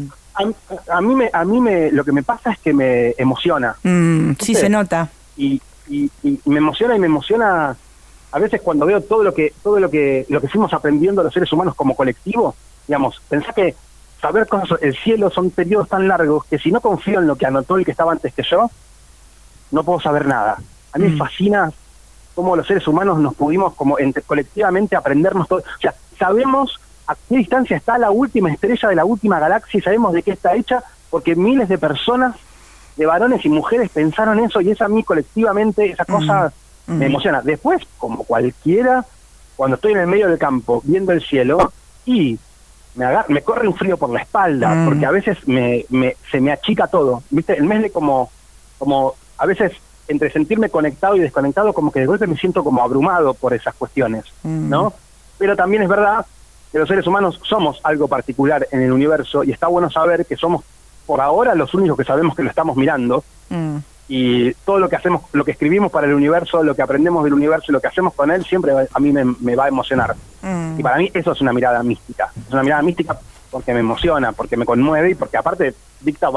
[0.89, 3.75] A, mí me, a mí me, lo que me pasa es que me emociona.
[3.83, 5.09] Mm, sí, se nota.
[5.35, 6.09] Y, y,
[6.45, 7.75] me emociona y me emociona
[8.31, 11.33] a veces cuando veo todo lo que todo lo que lo que fuimos aprendiendo los
[11.33, 12.55] seres humanos como colectivo,
[12.87, 13.75] digamos, pensá que
[14.21, 17.45] saber cosas el cielo son periodos tan largos que si no confío en lo que
[17.45, 18.69] anotó el que estaba antes que yo,
[19.71, 20.57] no puedo saber nada.
[20.91, 21.17] A mí me mm.
[21.17, 21.71] fascina
[22.35, 25.59] cómo los seres humanos nos pudimos como colectivamente aprendernos todo.
[25.59, 29.81] O sea, sabemos a qué distancia está la última estrella de la última galaxia y
[29.81, 32.35] sabemos de qué está hecha porque miles de personas,
[32.97, 36.51] de varones y mujeres pensaron eso y esa a mí colectivamente, esa cosa
[36.87, 37.41] me emociona.
[37.41, 39.05] Después, como cualquiera,
[39.55, 41.71] cuando estoy en el medio del campo viendo el cielo
[42.05, 42.37] y
[42.95, 46.51] me, me corre un frío por la espalda, porque a veces me, me, se me
[46.51, 47.23] achica todo.
[47.29, 47.53] ¿Viste?
[47.53, 48.31] El mes de como,
[48.77, 49.73] como a veces
[50.07, 53.75] entre sentirme conectado y desconectado, como que de golpe me siento como abrumado por esas
[53.75, 54.93] cuestiones, ¿no?
[55.37, 56.25] Pero también es verdad
[56.71, 60.35] que los seres humanos somos algo particular en el universo y está bueno saber que
[60.35, 60.63] somos
[61.05, 63.77] por ahora los únicos que sabemos que lo estamos mirando mm.
[64.09, 67.33] y todo lo que hacemos, lo que escribimos para el universo, lo que aprendemos del
[67.33, 70.15] universo y lo que hacemos con él siempre a mí me, va a emocionar.
[70.41, 70.79] Mm.
[70.79, 73.17] Y para mí eso es una mirada mística, es una mirada mística
[73.49, 76.29] porque me emociona, porque me conmueve y porque aparte dicta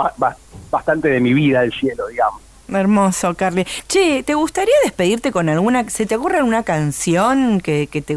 [0.70, 2.40] bastante de mi vida el cielo, digamos.
[2.68, 3.66] Hermoso, Carly.
[3.88, 8.16] Che, ¿te gustaría despedirte con alguna, se te ocurre alguna canción que, que te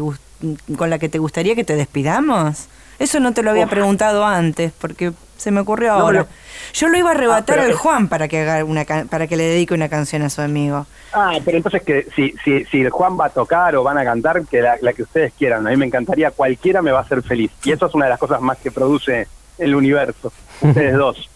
[0.76, 2.68] con la que te gustaría que te despidamos?
[2.98, 6.26] Eso no te lo había preguntado antes, porque se me ocurrió ahora.
[6.72, 9.44] Yo lo iba a arrebatar ah, al Juan para que haga una para que le
[9.44, 10.86] dedique una canción a su amigo.
[11.12, 14.04] Ah, pero entonces que si, si, si el Juan va a tocar o van a
[14.04, 15.66] cantar, que la, la que ustedes quieran.
[15.66, 17.50] A mí me encantaría, cualquiera me va a hacer feliz.
[17.64, 19.28] Y eso es una de las cosas más que produce
[19.58, 20.32] el universo.
[20.60, 21.28] Ustedes dos.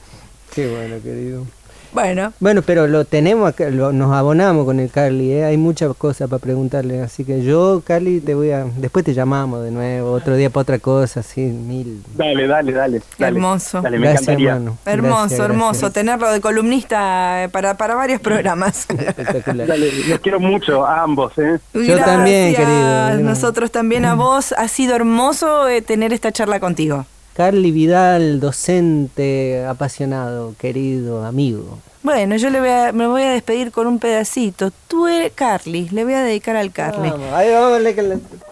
[0.54, 1.46] Qué bueno, querido.
[1.92, 2.32] Bueno.
[2.40, 5.44] Bueno, pero lo tenemos, nos abonamos con el Carly, ¿eh?
[5.44, 9.64] hay muchas cosas para preguntarle, así que yo, Carly, te voy a, después te llamamos
[9.64, 12.02] de nuevo, otro día para otra cosa, así, mil.
[12.14, 13.02] Dale, dale, dale.
[13.18, 13.80] hermoso.
[13.82, 14.60] Dale, me encantaría.
[14.84, 18.86] Hermoso, hermoso, tenerlo de columnista eh, para, para varios programas.
[18.90, 19.66] Espectacular.
[19.66, 21.58] Dale, los quiero mucho a ambos, ¿eh?
[21.74, 23.18] Yo también, querido.
[23.18, 27.06] Nosotros también a vos, ha sido hermoso eh, tener esta charla contigo.
[27.38, 31.78] Carly Vidal, docente, apasionado, querido, amigo.
[32.02, 34.72] Bueno, yo le voy a, me voy a despedir con un pedacito.
[34.88, 37.10] Tú eres Carly, le voy a dedicar al Carly.
[37.10, 37.80] Vamos, ahí vamos,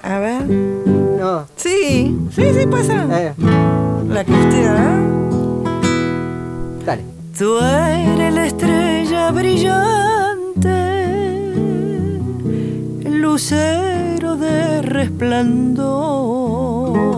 [0.03, 0.45] A ver.
[0.45, 1.49] No.
[1.57, 3.05] Sí, sí, sí pasa.
[4.09, 4.69] La que usted, ¿eh?
[6.85, 7.03] Dale.
[7.37, 10.69] Tú eres la estrella brillante,
[13.05, 17.16] el lucero de resplandor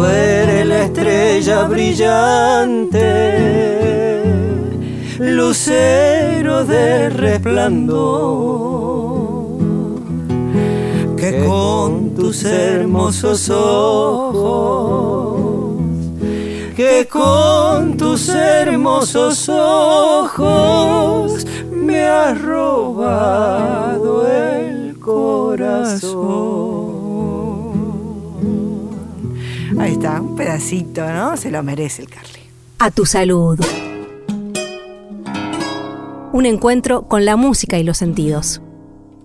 [0.00, 3.02] Tú eres la estrella brillante,
[5.18, 7.98] lucero de resplandor,
[11.18, 15.02] que con tus hermosos ojos,
[16.74, 26.79] que con tus hermosos ojos me has robado el corazón.
[29.80, 31.38] Ahí está, un pedacito, ¿no?
[31.38, 32.40] Se lo merece el Carly.
[32.80, 33.58] A tu salud.
[36.34, 38.60] Un encuentro con la música y los sentidos.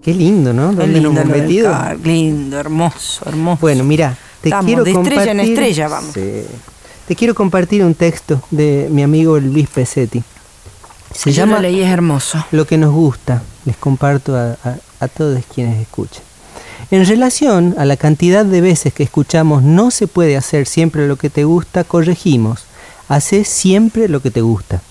[0.01, 0.67] Qué lindo, ¿no?
[0.67, 1.75] ¿Dónde lindo, nos hemos metido?
[2.01, 3.59] Lindo, hermoso, hermoso.
[3.59, 6.13] Bueno, mira, te quiero de compartir, estrella en estrella, vamos.
[6.13, 10.23] Te quiero compartir un texto de mi amigo Luis Pesetti.
[11.11, 12.45] Se llama lo leí, es hermoso.
[12.51, 13.43] Lo que nos gusta.
[13.65, 14.55] Les comparto a,
[15.01, 16.23] a todos quienes escuchen.
[16.91, 21.15] En relación a la cantidad de veces que escuchamos no se puede hacer siempre lo
[21.15, 22.65] que te gusta, corregimos.
[23.07, 24.81] Hacé siempre lo que te gusta.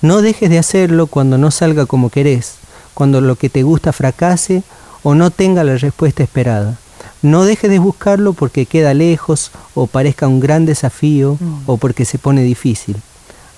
[0.00, 2.54] No dejes de hacerlo cuando no salga como querés,
[2.94, 4.62] cuando lo que te gusta fracase
[5.02, 6.78] o no tenga la respuesta esperada.
[7.20, 12.18] No dejes de buscarlo porque queda lejos o parezca un gran desafío o porque se
[12.18, 12.96] pone difícil.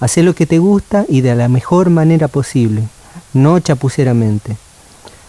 [0.01, 2.83] Hacé lo que te gusta y de la mejor manera posible,
[3.33, 4.57] no chapuceramente.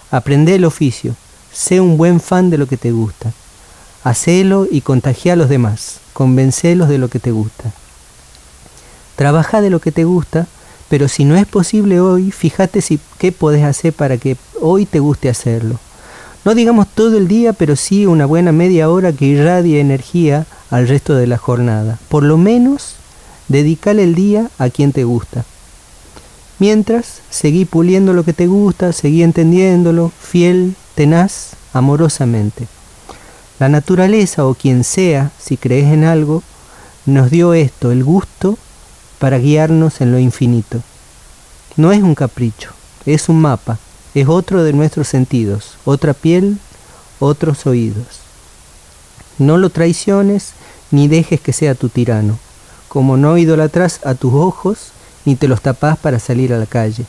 [0.09, 1.15] Aprende el oficio,
[1.53, 3.31] Sé un buen fan de lo que te gusta.
[4.03, 5.99] Hacelo y contagia a los demás.
[6.13, 7.71] Convencelos de lo que te gusta.
[9.15, 10.47] Trabaja de lo que te gusta,
[10.89, 14.99] pero si no es posible hoy, fíjate si, qué podés hacer para que hoy te
[14.99, 15.79] guste hacerlo.
[16.43, 20.87] No digamos todo el día, pero sí una buena media hora que irradie energía al
[20.87, 21.99] resto de la jornada.
[22.09, 22.95] Por lo menos,
[23.47, 25.45] dedícale el día a quien te gusta.
[26.59, 32.67] Mientras, seguí puliendo lo que te gusta, seguí entendiéndolo, fiel, tenaz, amorosamente.
[33.59, 36.43] La naturaleza o quien sea, si crees en algo,
[37.05, 38.57] nos dio esto, el gusto,
[39.19, 40.81] para guiarnos en lo infinito.
[41.75, 42.71] No es un capricho,
[43.05, 43.77] es un mapa,
[44.13, 46.57] es otro de nuestros sentidos, otra piel,
[47.19, 48.21] otros oídos.
[49.39, 50.53] No lo traiciones
[50.91, 52.37] ni dejes que sea tu tirano.
[52.93, 54.91] como no idolatras a tus ojos
[55.25, 57.05] ni te los tapás para salir a la calle.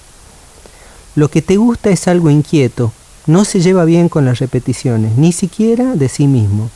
[1.14, 2.90] Lo que te gusta es algo inquieto,
[3.26, 6.70] no se lleva bien con las repeticiones, ni siquiera de sí mismo.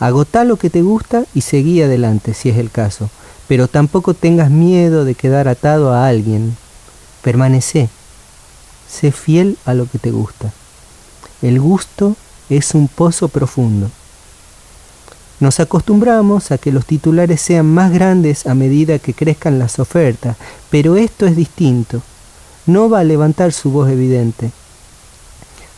[0.00, 3.10] Agotá lo que te gusta y seguí adelante, si es el caso,
[3.48, 6.56] pero tampoco tengas miedo de quedar atado a alguien.
[7.22, 7.88] Permanece,
[8.88, 10.52] sé fiel a lo que te gusta.
[11.42, 12.16] El gusto
[12.48, 13.90] es un pozo profundo.
[15.40, 20.36] Nos acostumbramos a que los titulares sean más grandes a medida que crezcan las ofertas,
[20.70, 22.02] pero esto es distinto.
[22.66, 24.50] No va a levantar su voz evidente.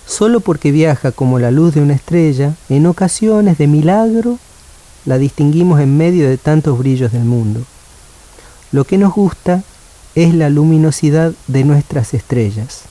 [0.07, 4.39] Solo porque viaja como la luz de una estrella, en ocasiones de milagro
[5.05, 7.61] la distinguimos en medio de tantos brillos del mundo.
[8.73, 9.63] Lo que nos gusta
[10.15, 12.83] es la luminosidad de nuestras estrellas.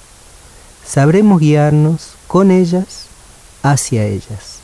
[0.85, 3.05] Sabremos guiarnos con ellas
[3.63, 4.58] hacia ellas.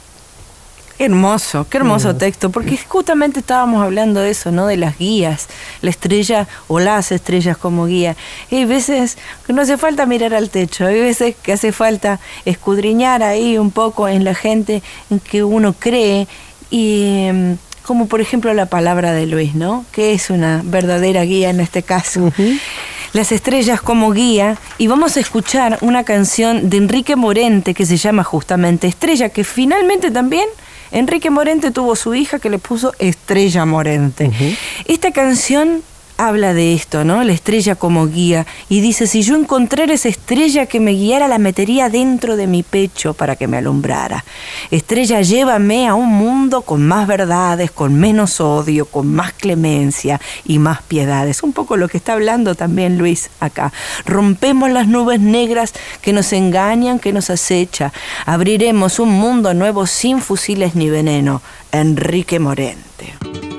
[0.97, 4.65] Qué hermoso, qué hermoso texto, porque justamente estábamos hablando de eso, ¿no?
[4.65, 5.47] De las guías,
[5.81, 8.15] la estrella o las estrellas como guía.
[8.49, 13.23] hay veces que no hace falta mirar al techo, hay veces que hace falta escudriñar
[13.23, 16.29] ahí un poco en la gente en que uno cree
[16.69, 19.85] y em, como por ejemplo la palabra de Luis, ¿no?
[19.91, 22.31] Que es una verdadera guía en este caso.
[23.11, 27.97] Las estrellas como guía y vamos a escuchar una canción de Enrique Morente que se
[27.97, 30.47] llama justamente Estrella, que finalmente también
[30.95, 34.31] Enrique Morente tuvo su hija que le puso Estrella Morente.
[34.85, 35.83] Esta canción
[36.17, 37.23] habla de esto, ¿no?
[37.23, 38.45] La estrella como guía.
[38.69, 42.63] Y dice, si yo encontrara esa estrella que me guiara, la metería dentro de mi
[42.63, 44.23] pecho para que me alumbrara.
[44.71, 50.59] Estrella, llévame a un mundo con más verdades, con menos odio, con más clemencia y
[50.59, 51.43] más piedades.
[51.43, 53.71] Un poco lo que está hablando también Luis acá.
[54.05, 57.91] Rompemos las nubes negras que nos engañan, que nos acecha.
[58.25, 61.41] Abriremos un mundo nuevo sin fusiles ni veneno.
[61.71, 63.54] Enrique Morente.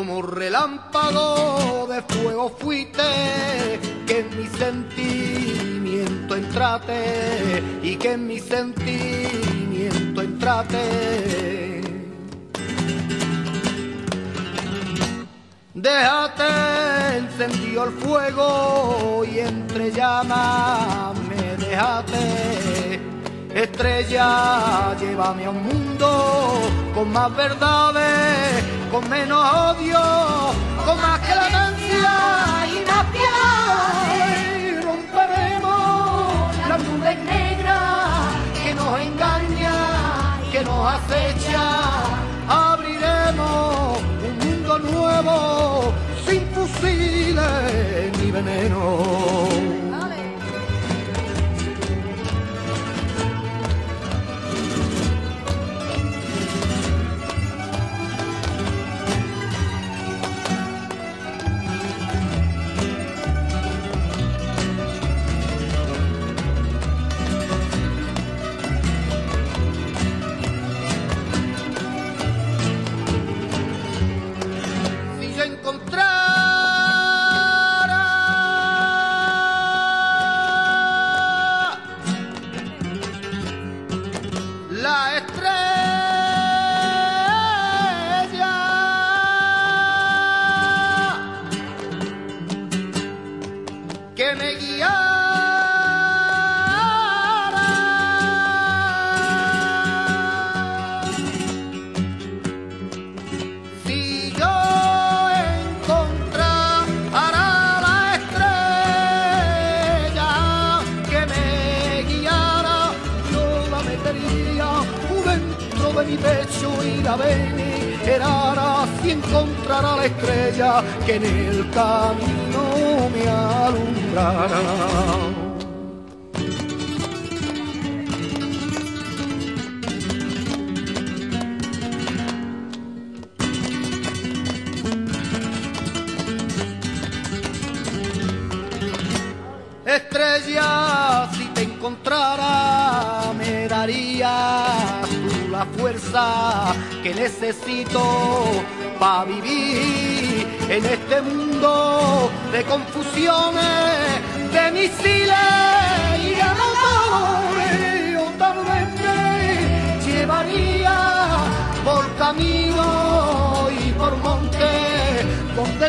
[0.00, 3.02] como relámpago de fuego fuiste,
[4.06, 11.82] que en mi sentimiento entrate y que en mi sentimiento entrate.
[15.74, 23.00] Déjate encendió el fuego y entre llamas me dejaste.
[23.54, 26.58] Estrella, llévame a un mundo
[26.94, 30.00] con más verdades con menos odio,
[30.84, 32.12] con más clemencia
[32.66, 34.16] y más piedad.
[34.16, 41.62] Y romperemos las nubes negras que nos engaña, que nos acecha.
[42.48, 45.92] Abriremos un mundo nuevo,
[46.26, 49.49] sin fusiles ni veneno.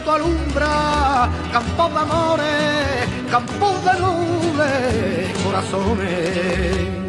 [0.02, 7.01] Donde tu alumbra campos de amores, campos de nubes, corazones.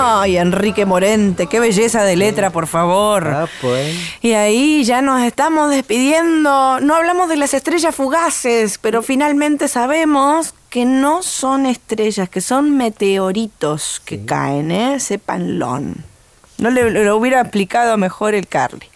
[0.00, 3.26] Ay, Enrique Morente, qué belleza de letra, por favor.
[3.26, 3.96] Ah, pues.
[4.22, 6.78] Y ahí ya nos estamos despidiendo.
[6.80, 12.76] No hablamos de las estrellas fugaces, pero finalmente sabemos que no son estrellas, que son
[12.76, 15.00] meteoritos que caen, ¿eh?
[15.00, 15.80] Sépanlo.
[16.58, 18.86] No le, lo hubiera explicado mejor el Carly.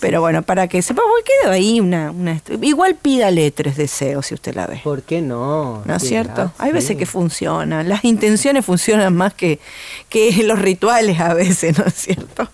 [0.00, 4.34] Pero bueno, para que sepa, voy quedó ahí una, una, Igual pídale tres deseos si
[4.34, 4.80] usted la ve.
[4.82, 5.82] ¿Por qué no?
[5.84, 6.50] ¿No es cierto?
[6.58, 7.88] Hay veces que funcionan.
[7.88, 9.60] Las intenciones funcionan más que,
[10.08, 12.48] que los rituales a veces, ¿no es cierto?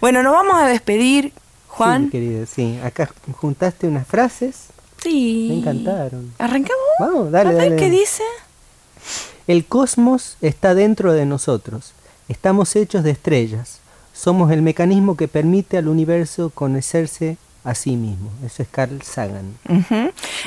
[0.00, 1.32] Bueno, nos vamos a despedir,
[1.66, 2.04] Juan.
[2.04, 2.78] Sí, querido, sí.
[2.84, 4.66] Acá juntaste unas frases.
[5.02, 5.46] Sí.
[5.50, 6.32] Me encantaron.
[6.38, 6.84] ¿Arrancamos?
[7.00, 7.76] Vamos, dale, a ver dale.
[7.76, 8.22] qué dice.
[9.48, 11.92] El cosmos está dentro de nosotros.
[12.28, 13.80] Estamos hechos de estrellas
[14.16, 18.30] somos el mecanismo que permite al universo conocerse a sí mismo.
[18.44, 19.58] Eso es Carl Sagan.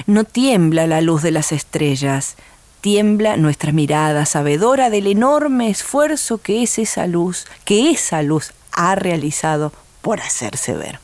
[0.08, 2.36] No tiembla la luz de las estrellas,
[2.82, 8.96] tiembla nuestra mirada sabedora del enorme esfuerzo que es esa luz, que esa luz ha
[8.96, 11.00] realizado por hacerse ver.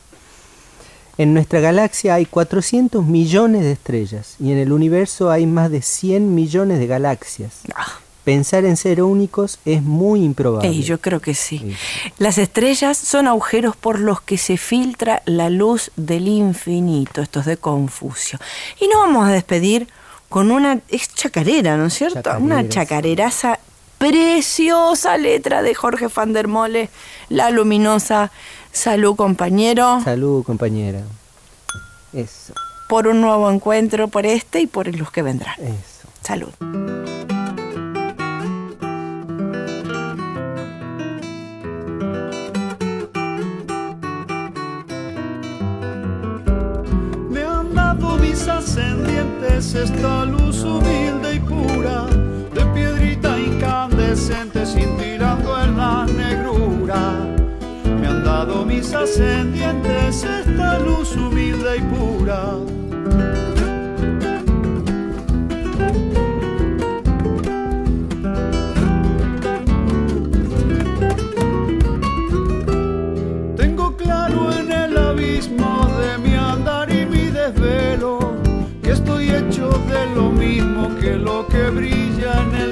[1.18, 5.82] En nuestra galaxia hay 400 millones de estrellas y en el universo hay más de
[5.82, 7.60] 100 millones de galaxias.
[7.74, 10.82] Ah pensar en ser únicos es muy improbable.
[10.82, 11.76] yo creo que sí.
[12.18, 17.22] Las estrellas son agujeros por los que se filtra la luz del infinito.
[17.22, 18.40] Esto es de Confucio.
[18.80, 19.86] Y nos vamos a despedir
[20.28, 20.80] con una.
[20.88, 22.28] Es chacarera, ¿no es cierto?
[22.40, 23.60] una chacareraza
[23.96, 26.90] preciosa letra de Jorge van der Mole,
[27.28, 28.32] La Luminosa.
[28.72, 30.00] Salud, compañero.
[30.02, 31.02] Salud, compañera.
[32.12, 32.54] Eso.
[32.88, 35.54] Por un nuevo encuentro, por este y por los que vendrán.
[35.60, 36.08] Eso.
[36.22, 36.50] Salud.
[48.44, 52.06] Ascendientes esta luz humilde y pura,
[52.54, 57.00] de piedrita incandescente cintilando en la negrura.
[57.98, 63.45] Me han dado mis ascendientes esta luz humilde y pura.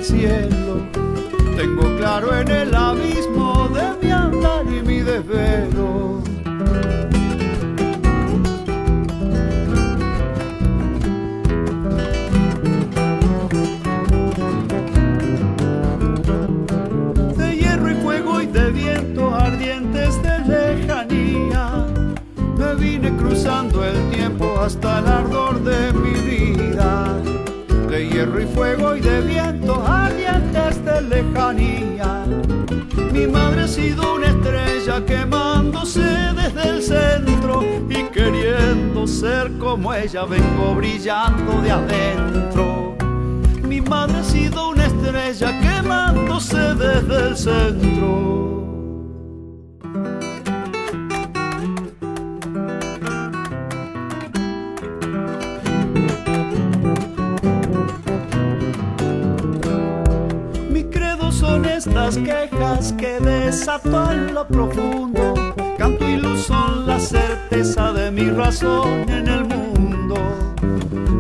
[0.05, 0.83] El cielo.
[1.57, 6.23] Tengo claro en el abismo de mi andar y mi desvelo.
[17.37, 21.87] De hierro y fuego y de vientos ardientes de lejanía,
[22.59, 27.15] me vine cruzando el tiempo hasta el ardor de mi vida
[28.15, 29.54] tierra y fuego y de vientos
[33.75, 41.73] sido una estrella quemándose desde el centro y queriendo ser como ella vengo brillando de
[41.73, 42.97] adentro.
[43.67, 48.54] Mi madre ha sido una estrella quemándose desde el centro.
[63.45, 65.35] Que desato en lo profundo.
[65.77, 66.05] Canto
[66.39, 70.17] son la certeza de mi razón en el mundo.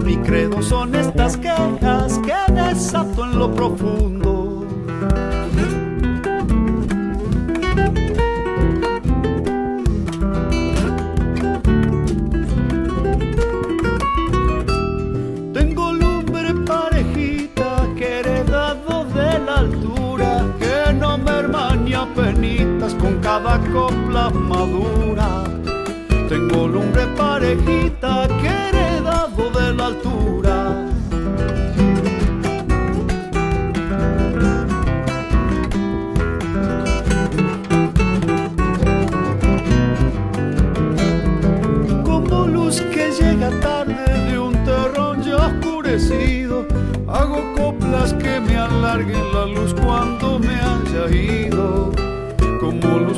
[0.04, 4.23] Mi credo son estas quejas que desato en lo profundo.
[23.35, 25.28] Cada copla madura.
[26.28, 30.57] Tengo lumbre parejita que heredado de la altura.
[42.05, 46.66] Como luz que llega tarde de un terrón ya oscurecido,
[47.09, 49.23] hago coplas que me alarguen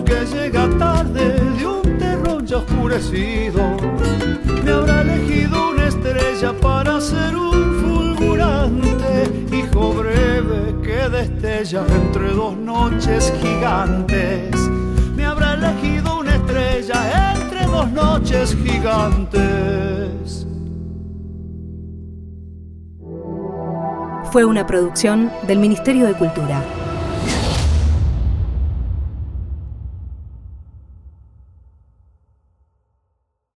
[0.06, 3.76] que llega tarde de un terror ya oscurecido.
[4.64, 12.56] Me habrá elegido una estrella para ser un fulgurante hijo breve que destella entre dos
[12.56, 14.56] noches gigantes.
[15.16, 20.46] Me habrá elegido una estrella entre dos noches gigantes.
[24.32, 26.62] Fue una producción del Ministerio de Cultura.